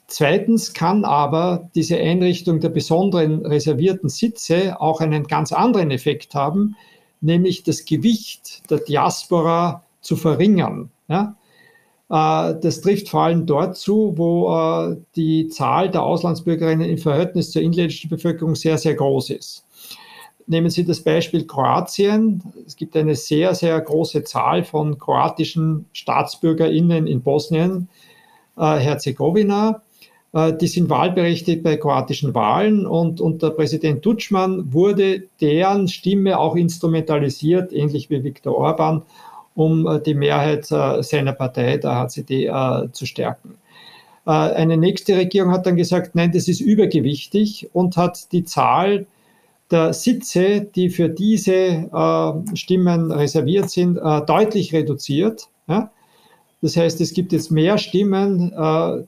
[0.08, 6.76] Zweitens kann aber diese Einrichtung der besonderen reservierten Sitze auch einen ganz anderen Effekt haben,
[7.22, 10.92] nämlich das Gewicht der Diaspora zu verringern.
[11.08, 11.36] Ja?
[12.14, 17.50] Äh, das trifft vor allem dort zu, wo äh, die Zahl der Auslandsbürgerinnen im Verhältnis
[17.50, 19.66] zur inländischen Bevölkerung sehr, sehr groß ist.
[20.46, 22.44] Nehmen Sie das Beispiel Kroatien.
[22.68, 27.90] Es gibt eine sehr, sehr große Zahl von kroatischen StaatsbürgerInnen in Bosnien,
[28.58, 29.82] äh, Herzegowina.
[30.60, 37.72] Die sind wahlberechtigt bei kroatischen Wahlen und unter Präsident Tutschmann wurde deren Stimme auch instrumentalisiert,
[37.72, 39.04] ähnlich wie Viktor Orban,
[39.56, 43.56] um äh, die Mehrheit äh, seiner Partei, der HCD, äh, zu stärken.
[44.26, 49.06] Eine nächste Regierung hat dann gesagt, nein, das ist übergewichtig und hat die Zahl
[49.70, 51.90] der Sitze, die für diese
[52.54, 55.50] Stimmen reserviert sind, deutlich reduziert.
[55.68, 58.54] Das heißt, es gibt jetzt mehr Stimmen,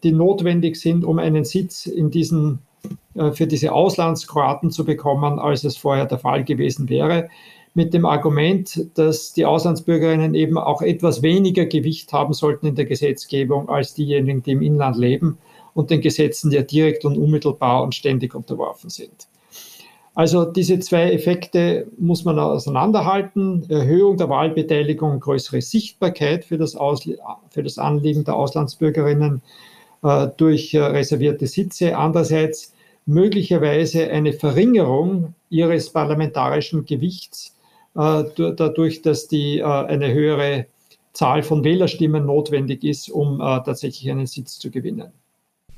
[0.04, 2.60] die notwendig sind, um einen Sitz in diesen,
[3.14, 7.30] für diese Auslandskroaten zu bekommen, als es vorher der Fall gewesen wäre.
[7.76, 12.86] Mit dem Argument, dass die Auslandsbürgerinnen eben auch etwas weniger Gewicht haben sollten in der
[12.86, 15.38] Gesetzgebung als diejenigen, die im Inland leben
[15.73, 19.28] und den Gesetzen ja direkt und unmittelbar und ständig unterworfen sind.
[20.15, 23.69] Also diese zwei Effekte muss man auseinanderhalten.
[23.69, 27.17] Erhöhung der Wahlbeteiligung, größere Sichtbarkeit für das, Ausli
[27.49, 29.41] für das Anliegen der Auslandsbürgerinnen
[30.03, 31.97] äh, durch äh, reservierte Sitze.
[31.97, 32.73] Andererseits
[33.05, 37.55] möglicherweise eine Verringerung ihres parlamentarischen Gewichts
[37.96, 40.68] dadurch, dass die, äh, eine höhere
[41.14, 45.12] Zahl von Wählerstimmen notwendig ist, um äh, tatsächlich einen Sitz zu gewinnen.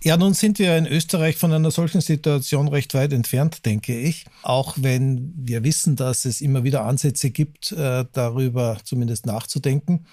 [0.04, 4.26] Ja, nun sind wir in Österreich von einer solchen Situation recht weit entfernt, denke ich.
[4.44, 10.06] Auch wenn wir wissen, dass es immer wieder Ansätze gibt, äh, darüber zumindest nachzudenken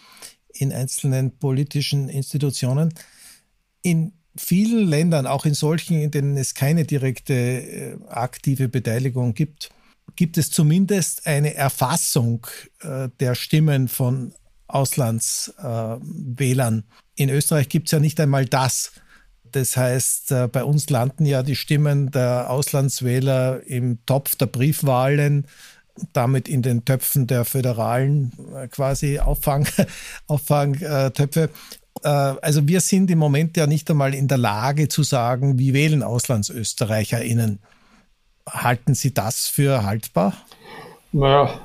[0.53, 2.95] in einzelnen politischen Institutionen.
[3.83, 9.71] In vielen Ländern, auch in solchen, in denen es keine direkte äh, aktive Beteiligung gibt,
[10.17, 12.47] gibt es zumindest eine Erfassung
[12.81, 14.33] äh, der Stimmen von
[14.67, 16.85] Auslandswählern.
[17.17, 18.93] In Österreich gibt es ja nicht einmal das.
[19.55, 25.47] Das heißt, äh, bei uns landen ja die Stimmen der Auslandswähler im Topf der Briefwahlen,
[26.13, 29.69] damit in den Töpfen der föderalen äh, quasi Auffang,
[30.27, 31.51] Auffangtöpfe.
[32.03, 35.73] äh, also wir sind im Moment ja nicht einmal in der Lage zu sagen, wie
[35.73, 37.61] wählen AuslandsösterreicherInnen.
[38.49, 40.35] Halten Sie das für haltbar?
[41.13, 41.61] Naja.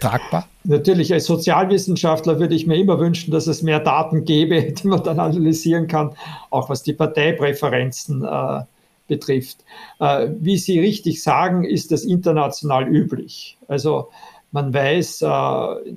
[0.00, 0.48] Tragbar?
[0.64, 5.02] Natürlich, als Sozialwissenschaftler würde ich mir immer wünschen, dass es mehr Daten gäbe, die man
[5.02, 6.14] dann analysieren kann,
[6.50, 8.60] auch was die Parteipräferenzen äh,
[9.08, 9.58] betrifft.
[9.98, 13.58] Äh, wie Sie richtig sagen, ist das international üblich.
[13.66, 14.10] Also
[14.52, 15.26] man weiß äh,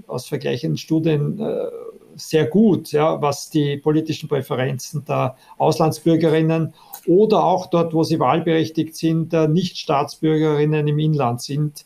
[0.07, 1.67] aus vergleichenden Studien äh,
[2.15, 6.73] sehr gut, ja, was die politischen Präferenzen der Auslandsbürgerinnen
[7.07, 11.85] oder auch dort, wo sie wahlberechtigt sind, der Nichtstaatsbürgerinnen im Inland sind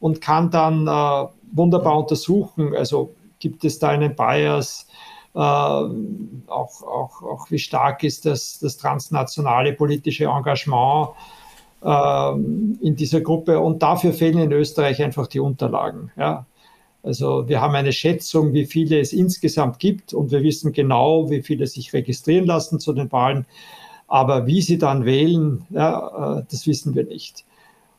[0.00, 4.86] und kann dann äh, wunderbar untersuchen, also gibt es da einen Bias,
[5.34, 5.90] äh, auch,
[6.48, 11.08] auch, auch wie stark ist das, das transnationale politische Engagement
[11.82, 16.10] äh, in dieser Gruppe und dafür fehlen in Österreich einfach die Unterlagen.
[16.16, 16.46] Ja.
[17.02, 21.42] Also wir haben eine Schätzung, wie viele es insgesamt gibt und wir wissen genau, wie
[21.42, 23.44] viele sich registrieren lassen zu den Wahlen.
[24.06, 27.44] Aber wie sie dann wählen, ja, äh, das wissen wir nicht.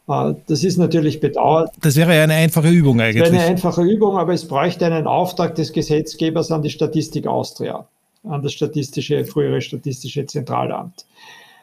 [0.07, 1.73] Äh, das ist natürlich bedauert.
[1.81, 3.23] Das wäre ja eine einfache Übung eigentlich.
[3.23, 7.27] Das wäre eine einfache Übung, aber es bräuchte einen Auftrag des Gesetzgebers an die Statistik
[7.27, 7.87] Austria,
[8.23, 11.05] an das statistische, frühere statistische Zentralamt.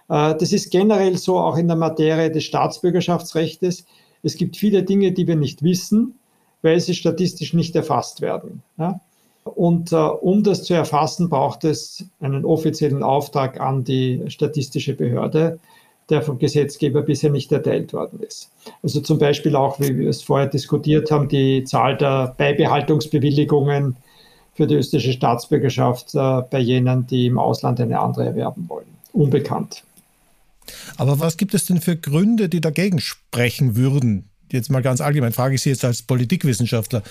[0.09, 3.85] Äh, das ist generell so auch in der Materie des Staatsbürgerschaftsrechts.
[4.23, 6.15] Es gibt viele Dinge, die wir nicht wissen
[6.63, 8.63] weil sie statistisch nicht erfasst werden.
[8.79, 9.01] Ja?
[9.45, 15.59] Und äh, um das zu erfassen, braucht es einen offiziellen Auftrag an die statistische Behörde,
[16.11, 18.51] der vom Gesetzgeber bisher nicht erteilt worden ist.
[18.83, 23.97] Also zum Beispiel auch, wie wir es vorher diskutiert haben, die Zahl der Beibehaltungsbewilligungen
[24.55, 28.87] für die österreichische Staatsbürgerschaft äh, bei jenen, die im Ausland eine andere erwerben wollen.
[29.13, 29.83] Unbekannt.
[30.97, 35.33] Aber was gibt es denn für Gründe, die dagegen sprechen würden, Jetzt mal ganz allgemein,
[35.33, 37.03] frage ich Sie jetzt als Politikwissenschaftler.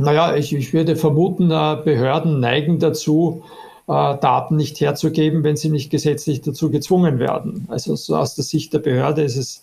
[0.00, 3.42] Naja, ich, ich würde vermuten, äh, Behörden neigen dazu,
[3.86, 7.66] äh, Daten nicht herzugeben, wenn sie nicht gesetzlich dazu gezwungen werden.
[7.68, 9.62] Also so aus der Sicht der Behörde ist es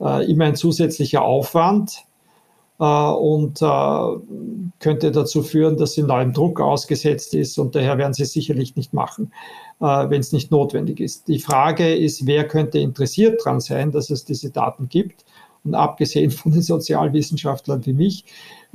[0.00, 2.04] äh, immer ein zusätzlicher Aufwand
[2.76, 3.60] und
[4.80, 8.74] könnte dazu führen, dass sie neuem Druck ausgesetzt ist und daher werden sie es sicherlich
[8.74, 9.32] nicht machen,
[9.78, 11.28] wenn es nicht notwendig ist.
[11.28, 15.24] Die Frage ist, wer könnte interessiert daran sein, dass es diese Daten gibt
[15.62, 18.24] und abgesehen von den Sozialwissenschaftlern wie mich,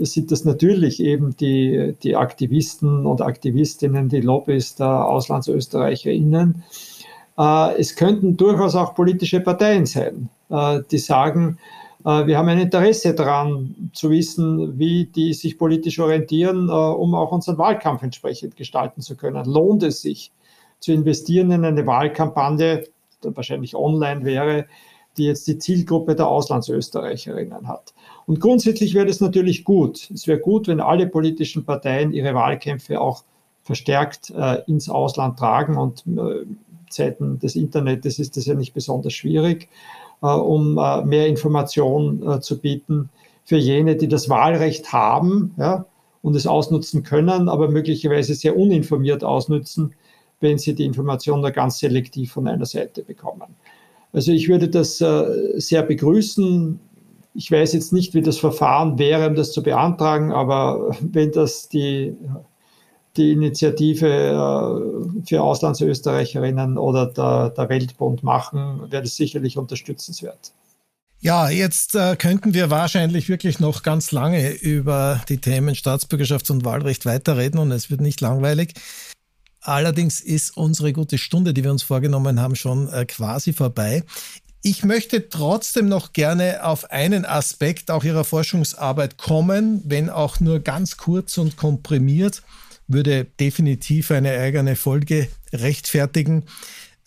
[0.06, 6.64] sind das natürlich eben die, die Aktivisten und Aktivistinnen, die Lobbys der AuslandsösterreicherInnen.
[7.40, 11.58] Äh, es könnten durchaus auch politische Parteien sein, äh, die sagen,
[12.06, 17.32] äh, wir haben ein Interesse daran zu wissen, wie die sich politisch orientieren, um auch
[17.32, 19.46] unseren Wahlkampf entsprechend gestalten zu können.
[19.46, 20.32] Lohnt es sich
[20.80, 22.86] zu investieren in eine Wahlkampagne,
[23.24, 24.66] die wahrscheinlich online wäre,
[25.18, 27.94] die jetzt die Zielgruppe der Auslandsösterreicherinnen hat.
[28.30, 30.08] Und grundsätzlich wäre das natürlich gut.
[30.14, 33.24] Es wäre gut, wenn alle politischen Parteien ihre Wahlkämpfe auch
[33.64, 36.46] verstärkt äh, ins Ausland tragen und äh,
[36.92, 39.68] Zeiten des Internets ist das ja nicht besonders schwierig,
[40.22, 43.10] äh, um äh, mehr Information äh, zu bieten
[43.46, 45.86] für jene, die das Wahlrecht haben ja,
[46.22, 49.96] und es ausnutzen können, aber möglicherweise sehr uninformiert ausnutzen,
[50.40, 53.56] wenn sie die Information da ganz selektiv von einer Seite bekommen.
[54.12, 56.80] Also ich würde das äh, sehr begrüßen.
[57.34, 61.70] Ich weiß jetzt nicht, wie das Verfahren wäre, um das zu beantragen, aber wenn das
[61.70, 62.16] die,
[63.18, 70.54] die Initiative äh, für Auslandsösterreicherinnen oder der, der Weltbund machen, wäre das sicherlich unterstützenswert.
[71.22, 76.64] Ja, jetzt äh, könnten wir wahrscheinlich wirklich noch ganz lange über die Themen Staatsbürgerschaft und
[76.64, 78.74] Wahlrecht weiterreden und es wird nicht langweilig.
[79.62, 84.04] Allerdings ist unsere gute Stunde, die wir uns vorgenommen haben, schon äh, quasi vorbei.
[84.62, 90.60] Ich möchte trotzdem noch gerne auf einen Aspekt auch Ihrer Forschungsarbeit kommen, wenn auch nur
[90.60, 92.44] ganz kurz und komprimiert,
[92.88, 96.44] würde definitiv eine eigene Folge rechtfertigen.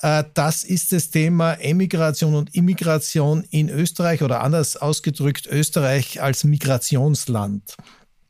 [0.01, 6.45] Äh, das ist das Thema Emigration und Immigration in Österreich oder anders ausgedrückt Österreich als
[6.45, 7.77] Migrationsland.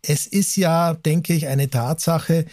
[0.03, 2.47] Es ist ja, denke ich, eine Tatsache,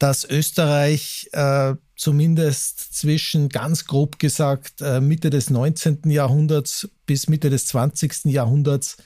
[0.00, 6.10] dass Österreich äh, zumindest zwischen, ganz grob gesagt, äh, Mitte des 19.
[6.10, 8.26] Jahrhunderts bis Mitte des 20.
[8.26, 8.96] Jahrhunderts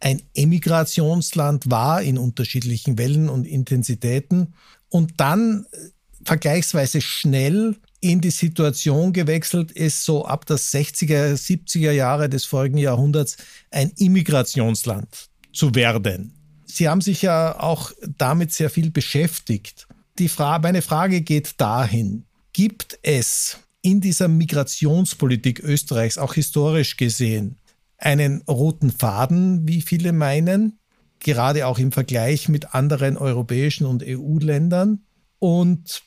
[0.00, 4.54] ein Emigrationsland war in unterschiedlichen Wellen und Intensitäten
[4.88, 5.76] und dann äh,
[6.24, 12.78] vergleichsweise schnell in die Situation gewechselt ist, so ab das 60er, 70er Jahre des vorigen
[12.78, 13.36] Jahrhunderts
[13.70, 16.34] ein Immigrationsland zu werden.
[16.66, 19.86] Sie haben sich ja auch damit sehr viel beschäftigt
[20.18, 27.58] die Fra meine Frage geht dahin, gibt es in dieser Migrationspolitik Österreichs, auch historisch gesehen,
[27.98, 30.78] einen roten Faden, wie viele meinen,
[31.18, 35.04] gerade auch im Vergleich mit anderen europäischen und EU-Ländern?
[35.38, 36.02] Und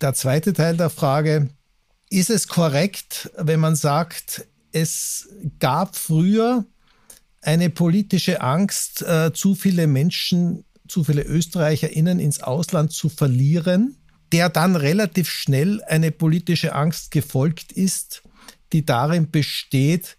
[0.00, 1.48] der zweite Teil der Frage,
[2.10, 5.28] ist es korrekt, wenn man sagt, es
[5.58, 6.64] gab früher
[7.40, 10.64] eine politische Angst, äh, zu viele Menschen,
[10.94, 13.96] zu viele ÖsterreicherInnen ins Ausland zu verlieren,
[14.30, 18.22] der dann relativ schnell eine politische Angst gefolgt ist,
[18.72, 20.18] die darin besteht,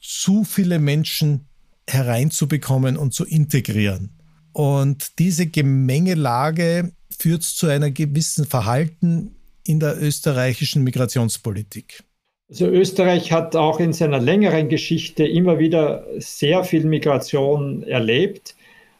[0.00, 1.48] zu viele Menschen
[1.88, 4.16] hereinzubekommen und zu integrieren.
[4.52, 9.34] Und diese Gemengelage führt zu einer gewissen Verhalten
[9.64, 12.04] in der österreichischen Migrationspolitik.
[12.48, 18.54] Also Österreich hat auch in seiner längeren Geschichte immer wieder sehr viel Migration erlebt.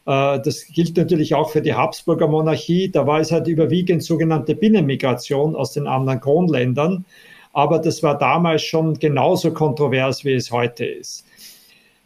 [0.07, 2.91] Äh, das gilt natürlich auch für die Habsburger Monarchie.
[2.91, 7.05] Da war es halt überwiegend sogenannte Binnenmigration aus den anderen Kronländern.
[7.53, 11.25] Aber das war damals schon genauso kontrovers, wie es heute ist.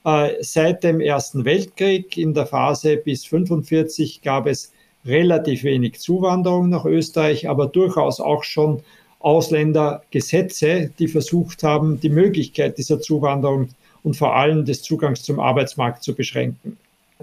[0.05, 4.72] Äh, seit dem Ersten Weltkrieg in der Phase bis 1945 gab es
[5.05, 8.82] relativ wenig Zuwanderung nach Österreich, aber durchaus auch schon
[9.18, 13.68] Ausländergesetze, die versucht haben, die Möglichkeit dieser Zuwanderung
[14.03, 16.78] und vor allem des Zugangs zum Arbeitsmarkt zu beschränken.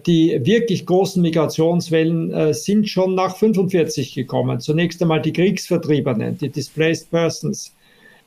[0.06, 4.60] Die wirklich großen Migrationswellen äh, sind schon nach 45 gekommen.
[4.60, 7.74] Zunächst einmal die Kriegsvertriebenen, die Displaced Persons,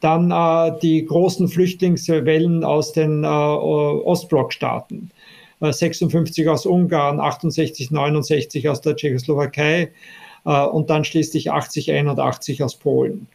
[0.01, 5.11] dann äh, die großen Flüchtlingswellen aus den äh, Ostblockstaaten,
[5.63, 9.93] 56 aus Ungarn, 68, 69 aus der Tschechoslowakei
[10.43, 13.27] und dann schließlich 80, 81 aus Polen.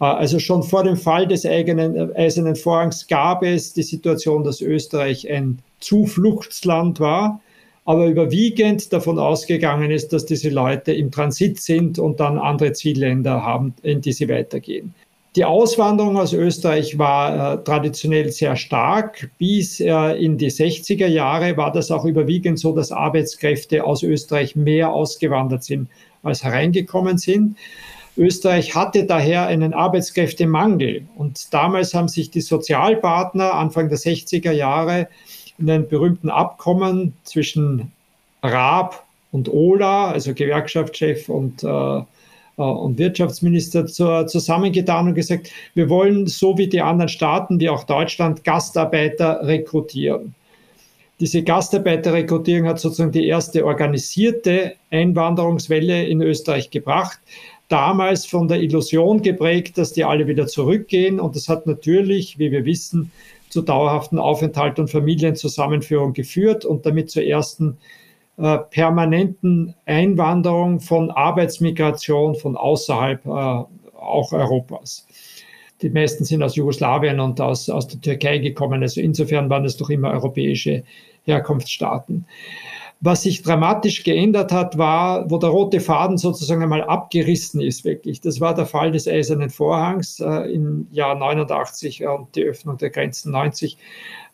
[0.00, 4.42] Äh, also schon vor dem Fall des eigenen, äh, Eisernen Vorhangs gab es die Situation,
[4.42, 7.40] dass Österreich ein Zufluchtsland war,
[7.84, 13.42] aber überwiegend davon ausgegangen ist, dass diese Leute im Transit sind und dann andere Zielländer
[13.42, 14.94] haben, in die sie weitergehen.
[15.36, 19.30] Die Auswanderung aus Österreich war äh, traditionell sehr stark.
[19.38, 24.56] Bis äh, in die 60er Jahre war das auch überwiegend so, dass Arbeitskräfte aus Österreich
[24.56, 25.88] mehr ausgewandert sind,
[26.24, 27.56] als hereingekommen sind.
[28.16, 31.06] Österreich hatte daher einen Arbeitskräftemangel.
[31.16, 35.06] Und damals haben sich die Sozialpartner Anfang der 60er Jahre
[35.60, 37.92] in einem berühmten Abkommen zwischen
[38.42, 42.02] Raab und Ola, also Gewerkschaftschef und, äh, äh,
[42.56, 47.84] und Wirtschaftsminister, zu, zusammengetan und gesagt, wir wollen so wie die anderen Staaten, wie auch
[47.84, 50.34] Deutschland, Gastarbeiter rekrutieren.
[51.20, 57.18] Diese Gastarbeiterrekrutierung hat sozusagen die erste organisierte Einwanderungswelle in Österreich gebracht
[57.70, 61.18] damals von der Illusion geprägt, dass die alle wieder zurückgehen.
[61.18, 63.12] Und das hat natürlich, wie wir wissen,
[63.50, 67.78] zu dauerhaften Aufenthalt und Familienzusammenführung geführt und damit zur ersten
[68.38, 75.06] äh, permanenten Einwanderung von Arbeitsmigration von außerhalb äh, auch Europas.
[75.82, 78.82] Die meisten sind aus Jugoslawien und aus, aus der Türkei gekommen.
[78.82, 80.84] Also insofern waren es doch immer europäische
[81.24, 82.26] Herkunftsstaaten.
[83.02, 88.20] Was sich dramatisch geändert hat, war, wo der rote Faden sozusagen einmal abgerissen ist, wirklich.
[88.20, 92.90] Das war der Fall des Eisernen Vorhangs äh, im Jahr 89 und die Öffnung der
[92.90, 93.78] Grenzen 90,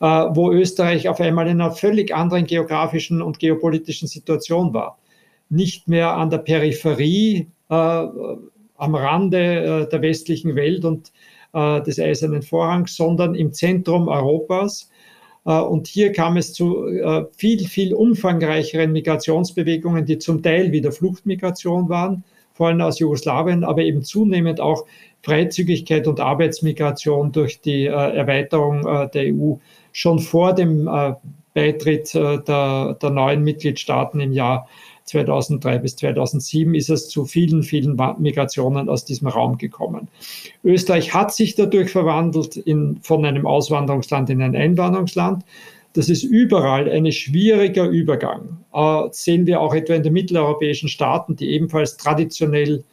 [0.00, 4.98] äh, wo Österreich auf einmal in einer völlig anderen geografischen und geopolitischen Situation war.
[5.48, 11.12] Nicht mehr an der Peripherie, äh, am Rande äh, der westlichen Welt und
[11.52, 14.95] äh, des Eisernen Vorhangs, sondern im Zentrum Europas äh,
[15.52, 21.88] und hier kam es zu äh, viel, viel umfangreicheren Migrationsbewegungen, die zum Teil wieder Fluchtmigration
[21.88, 24.86] waren, vor allem aus Jugoslawien, aber eben zunehmend auch
[25.22, 28.82] Freizügigkeit und Arbeitsmigration durch die äh, Erweiterung
[29.12, 29.54] der EU
[29.92, 30.88] schon vor dem
[31.54, 34.68] Beitritt der, der neuen Mitgliedstaaten im Jahr
[35.06, 40.08] 2003 bis 2007 ist es zu vielen, vielen Migrationen aus diesem Raum gekommen.
[40.64, 45.44] Österreich hat sich dadurch verwandelt in, von einem Auswanderungsland in ein Einwanderungsland.
[45.92, 48.58] Das ist überall ein schwieriger Übergang.
[48.74, 52.84] Äh, sehen wir auch etwa in den mitteleuropäischen Staaten, die ebenfalls traditionell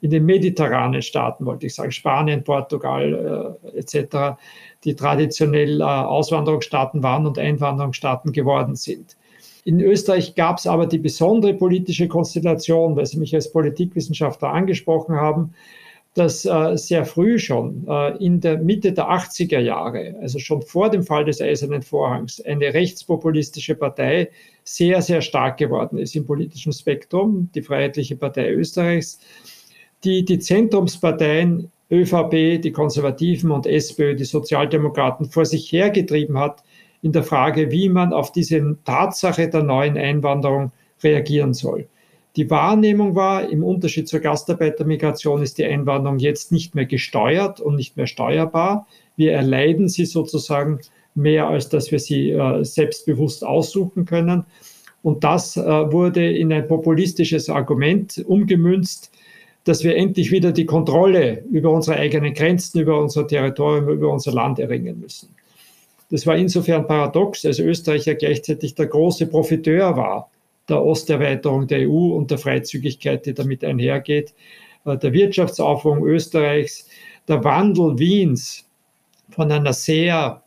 [0.00, 4.38] in den mediterranen Staaten, wollte ich sagen, Spanien, Portugal äh, etc.,
[4.82, 9.16] die traditionell äh, Auswanderungsstaaten waren und Einwanderungsstaaten geworden sind.
[9.68, 15.16] In Österreich gab es aber die besondere politische Konstellation, weil Sie mich als Politikwissenschaftler angesprochen
[15.16, 15.52] haben,
[16.14, 20.88] dass äh, sehr früh schon äh, in der Mitte der 80er Jahre, also schon vor
[20.88, 24.30] dem Fall des Eisernen Vorhangs, eine rechtspopulistische Partei
[24.64, 29.20] sehr, sehr stark geworden ist im politischen Spektrum, die Freiheitliche Partei Österreichs,
[30.02, 36.64] die die Zentrumsparteien ÖVP, die Konservativen und SPÖ, die Sozialdemokraten vor sich hergetrieben hat
[37.02, 40.72] in der Frage, wie man auf diese Tatsache der neuen Einwanderung
[41.02, 41.86] reagieren soll.
[42.36, 47.76] Die Wahrnehmung war, im Unterschied zur Gastarbeitermigration ist die Einwanderung jetzt nicht mehr gesteuert und
[47.76, 48.86] nicht mehr steuerbar.
[49.16, 50.80] Wir erleiden sie sozusagen
[51.14, 54.44] mehr, als dass wir sie äh, selbstbewusst aussuchen können.
[55.02, 59.10] Und das äh, wurde in ein populistisches Argument umgemünzt,
[59.64, 64.32] dass wir endlich wieder die Kontrolle über unsere eigenen Grenzen, über unser Territorium, über unser
[64.32, 65.28] Land erringen müssen.
[66.10, 70.30] Das war insofern paradox, als Österreich ja gleichzeitig der große Profiteur war
[70.68, 74.34] der Osterweiterung der EU und der Freizügigkeit, die damit einhergeht,
[74.84, 76.86] äh, der Wirtschaftsaufschwung Österreichs,
[77.26, 78.66] der Wandel Wiens
[79.30, 80.42] von einer sehr,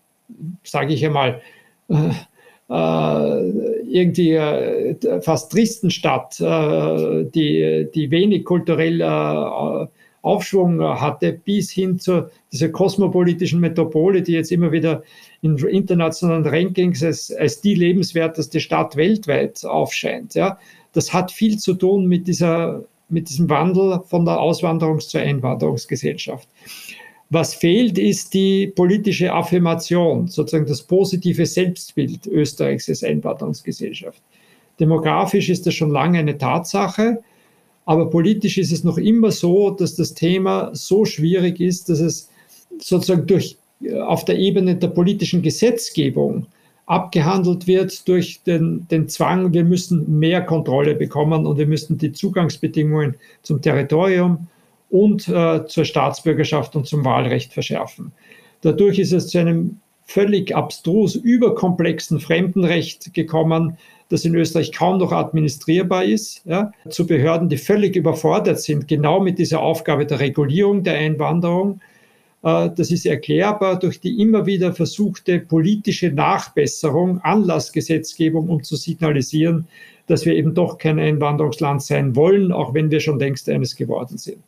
[0.63, 1.41] sage ich einmal,
[1.89, 2.09] äh,
[2.69, 3.51] äh,
[3.87, 4.39] irgendwie
[5.21, 9.89] fast tristen Stadt, die, die wenig kultureller
[10.21, 15.03] Aufschwung hatte, bis hin zu dieser kosmopolitischen Metropole, die jetzt immer wieder
[15.41, 20.35] in internationalen Rankings als, als die lebenswerteste Stadt weltweit aufscheint.
[20.35, 20.59] Ja.
[20.93, 26.47] Das hat viel zu tun mit, dieser, mit diesem Wandel von der Auswanderungs- zur Einwanderungsgesellschaft.
[27.31, 34.21] Was fehlt, ist die politische Affirmation, sozusagen das positive Selbstbild Österreichs als Einwanderungsgesellschaft.
[34.81, 37.23] Demografisch ist das schon lange eine Tatsache,
[37.85, 42.29] aber politisch ist es noch immer so, dass das Thema so schwierig ist, dass es
[42.79, 46.47] sozusagen durch, äh, auf der Ebene der politischen Gesetzgebung
[46.85, 52.11] abgehandelt wird durch den, den Zwang, wir müssen mehr Kontrolle bekommen und wir müssen die
[52.11, 54.47] Zugangsbedingungen zum Territorium
[54.89, 58.11] und äh, zur Staatsbürgerschaft und zum Wahlrecht verschärfen.
[58.61, 63.77] Dadurch ist es zu einem völlig abstrus überkomplexen Fremdenrecht gekommen,
[64.11, 69.21] das in Österreich kaum noch administrierbar ist, ja, zu Behörden, die völlig überfordert sind, genau
[69.21, 71.79] mit dieser Aufgabe der Regulierung der Einwanderung.
[72.43, 79.67] Äh, das ist erklärbar durch die immer wieder versuchte politische Nachbesserung, Anlassgesetzgebung, um zu signalisieren,
[80.07, 84.17] dass wir eben doch kein Einwanderungsland sein wollen, auch wenn wir schon längst eines geworden
[84.17, 84.43] sind.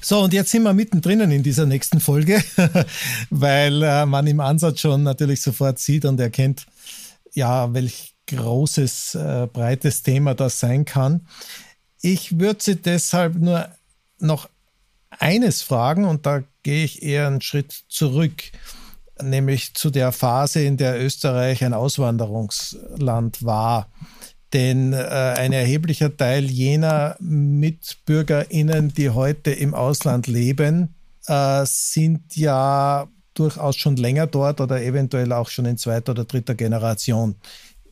[0.00, 2.42] So, und jetzt sind wir mittendrin in dieser nächsten Folge,
[3.30, 6.66] weil äh, man im Ansatz schon natürlich sofort sieht und erkennt,
[7.32, 11.26] ja, welch großes, äh, breites Thema das sein kann.
[12.00, 13.68] Ich würde Sie deshalb nur
[14.18, 14.48] noch
[15.10, 18.42] eines fragen und da gehe ich eher einen Schritt zurück,
[19.22, 23.88] nämlich zu der Phase, in der Österreich ein Auswanderungsland war.
[24.52, 30.94] Denn äh, ein erheblicher Teil jener MitbürgerInnen, die heute im Ausland leben,
[31.26, 36.54] äh, sind ja durchaus schon länger dort oder eventuell auch schon in zweiter oder dritter
[36.54, 37.34] Generation.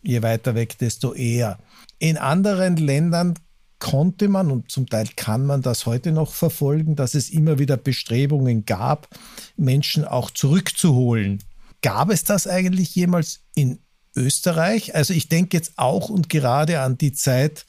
[0.03, 1.59] Je weiter weg, desto eher.
[1.99, 3.35] In anderen Ländern
[3.79, 7.77] konnte man und zum Teil kann man das heute noch verfolgen, dass es immer wieder
[7.77, 9.09] Bestrebungen gab,
[9.57, 11.43] Menschen auch zurückzuholen.
[11.83, 13.81] Gab es das eigentlich jemals in
[14.15, 14.95] Österreich.
[14.95, 17.67] Also ich denke jetzt auch und gerade an die Zeit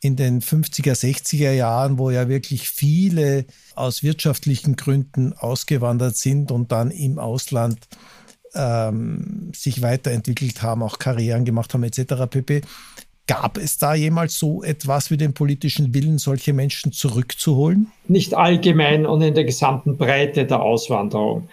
[0.00, 6.70] in den 50er, 60er Jahren, wo ja wirklich viele aus wirtschaftlichen Gründen ausgewandert sind und
[6.70, 7.88] dann im Ausland
[8.58, 12.26] ähm, sich weiterentwickelt haben, auch Karrieren gemacht haben etc.
[12.28, 12.62] pp.
[13.28, 17.92] Gab es da jemals so etwas wie den politischen Willen, solche Menschen zurückzuholen?
[18.08, 21.48] Nicht allgemein und in der gesamten Breite der Auswanderung.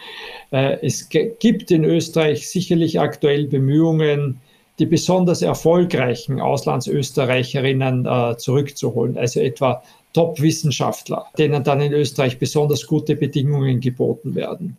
[0.52, 4.40] Äh, es gibt in Österreich sicherlich aktuell Bemühungen,
[4.80, 9.84] die besonders erfolgreichen Auslandsösterreicherinnen äh, zurückzuholen, also etwa
[10.14, 14.78] Top-Wissenschaftler, denen dann in Österreich besonders gute Bedingungen geboten werden.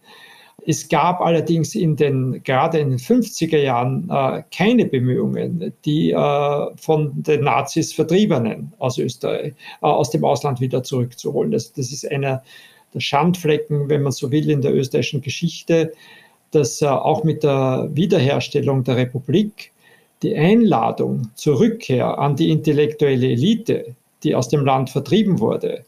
[0.65, 6.67] Es gab allerdings in den, gerade in den 50er Jahren äh, keine Bemühungen, die äh,
[6.77, 9.53] von den Nazis Vertriebenen aus Österreich,
[9.83, 11.53] äh, aus dem Ausland wieder zurückzuholen.
[11.53, 12.43] Das, das ist einer
[12.95, 15.93] der Schandflecken, wenn man so will, in der österreichischen Geschichte,
[16.51, 19.73] dass äh, auch mit der Wiederherstellung der Republik
[20.23, 25.85] die Einladung zur Rückkehr an die intellektuelle Elite, die aus dem Land vertrieben wurde,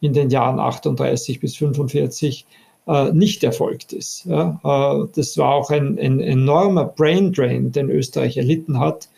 [0.00, 2.67] in den Jahren 38 bis 45 äh,
[3.12, 4.24] nicht erfolgt ist.
[4.26, 9.08] Äh, das war auch ein, ein enormer Brain Drain, den Österreich erlitten hat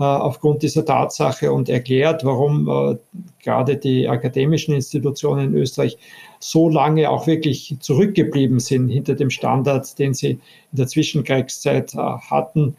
[0.00, 2.96] äh, aufgrund dieser Tatsache und erklärt, warum äh,
[3.44, 5.98] gerade die akademischen Institutionen in Österreich
[6.38, 10.40] so lange auch wirklich zurückgeblieben sind hinter dem Standard, den sie in
[10.72, 12.76] der Zwischenkriegszeit äh, hatten,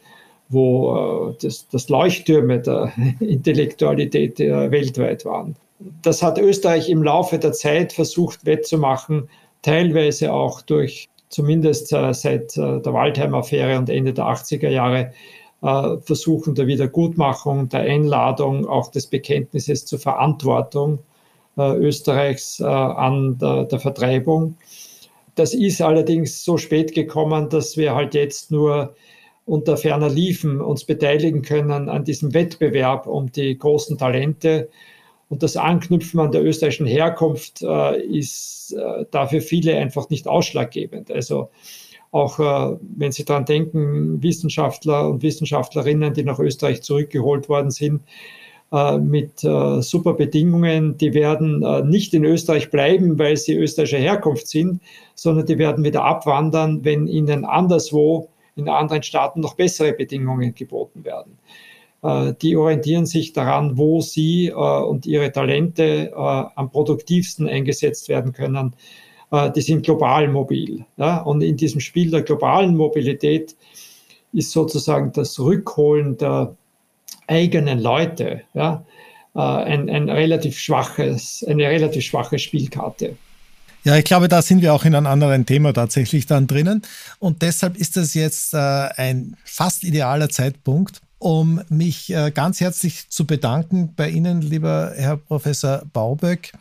[0.49, 5.55] wo äh, das, das Leuchttürme der Intellektualität weltweit waren.
[6.01, 9.29] Das hat Österreich im Laufe der Zeit versucht wettzumachen
[9.61, 15.13] teilweise auch durch zumindest äh, seit äh, der Waldheim-Affäre und Ende der 80er Jahre
[15.63, 20.99] äh, Versuchen der Wiedergutmachung, der Einladung, auch des Bekenntnisses zur Verantwortung
[21.57, 24.55] Österreichs an der, der, Vertreibung.
[25.35, 28.95] Das ist allerdings so spät gekommen, dass wir halt jetzt nur
[29.45, 34.69] unter ferner Liefen uns beteiligen können an diesem Wettbewerb um die großen Talente
[35.31, 41.09] und das Anknüpfen an der österreichischen Herkunft äh, ist äh, dafür viele einfach nicht ausschlaggebend.
[41.09, 41.49] Also
[42.11, 48.03] auch äh, wenn Sie daran denken, Wissenschaftler und Wissenschaftlerinnen, die nach Österreich zurückgeholt worden sind,
[48.73, 53.99] äh, mit äh, super Bedingungen, die werden äh, nicht in Österreich bleiben, weil sie österreichischer
[53.99, 54.81] Herkunft sind,
[55.15, 58.27] sondern die werden wieder abwandern, wenn ihnen anderswo
[58.57, 61.37] in anderen Staaten noch bessere Bedingungen geboten werden.
[62.03, 68.33] Äh, die orientieren sich daran, wo sie äh, und ihre Talente am produktivsten eingesetzt werden
[68.33, 68.73] können.
[69.55, 70.83] Die sind global mobil.
[71.23, 73.55] Und in diesem Spiel der globalen Mobilität
[74.33, 76.53] ist sozusagen das Rückholen der
[77.27, 78.41] eigenen Leute,
[79.33, 83.15] äh, ein, ein relativ schwaches, eine relativ schwache Spielkarte.
[83.83, 86.81] Ja, ich glaube, da sind wir auch in einem anderen Thema tatsächlich dann drinnen.
[87.17, 93.09] Und deshalb ist das jetzt äh, ein fast idealer Zeitpunkt, um mich äh, ganz herzlich
[93.09, 96.51] zu bedanken bei Ihnen, lieber Herr Professor Bauböck.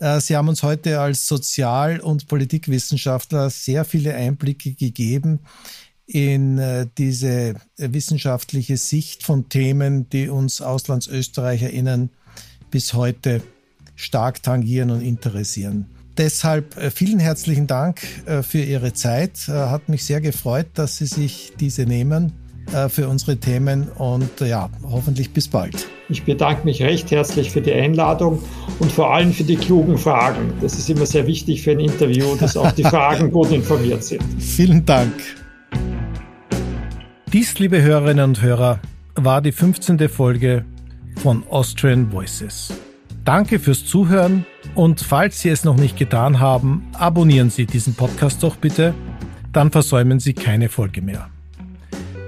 [0.00, 5.40] Äh, Sie haben uns heute als Sozial- und Politikwissenschaftler sehr viele Einblicke gegeben
[6.04, 12.10] in äh, diese wissenschaftliche Sicht von Themen, die uns AuslandsösterreicherInnen
[12.70, 13.40] bis heute
[13.94, 15.86] stark tangieren und interessieren.
[16.18, 18.02] Deshalb vielen herzlichen Dank
[18.42, 19.48] für Ihre Zeit.
[19.48, 22.41] Hat mich sehr gefreut, dass Sie sich diese nehmen
[22.88, 25.86] für unsere Themen und ja, hoffentlich bis bald.
[26.08, 28.42] Ich bedanke mich recht herzlich für die Einladung
[28.78, 30.52] und vor allem für die klugen Fragen.
[30.60, 34.22] Das ist immer sehr wichtig für ein Interview, dass auch die Fragen gut informiert sind.
[34.38, 35.12] Vielen Dank.
[37.32, 38.80] Dies, liebe Hörerinnen und Hörer,
[39.14, 40.08] war die 15.
[40.08, 40.64] Folge
[41.16, 42.74] von Austrian Voices.
[43.24, 44.44] Danke fürs Zuhören
[44.74, 48.94] und falls Sie es noch nicht getan haben, abonnieren Sie diesen Podcast doch bitte,
[49.52, 51.31] dann versäumen Sie keine Folge mehr.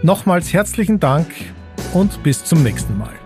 [0.04, 1.28] Nochmals herzlichen Dank
[1.94, 3.23] und bis zum nächsten Mal.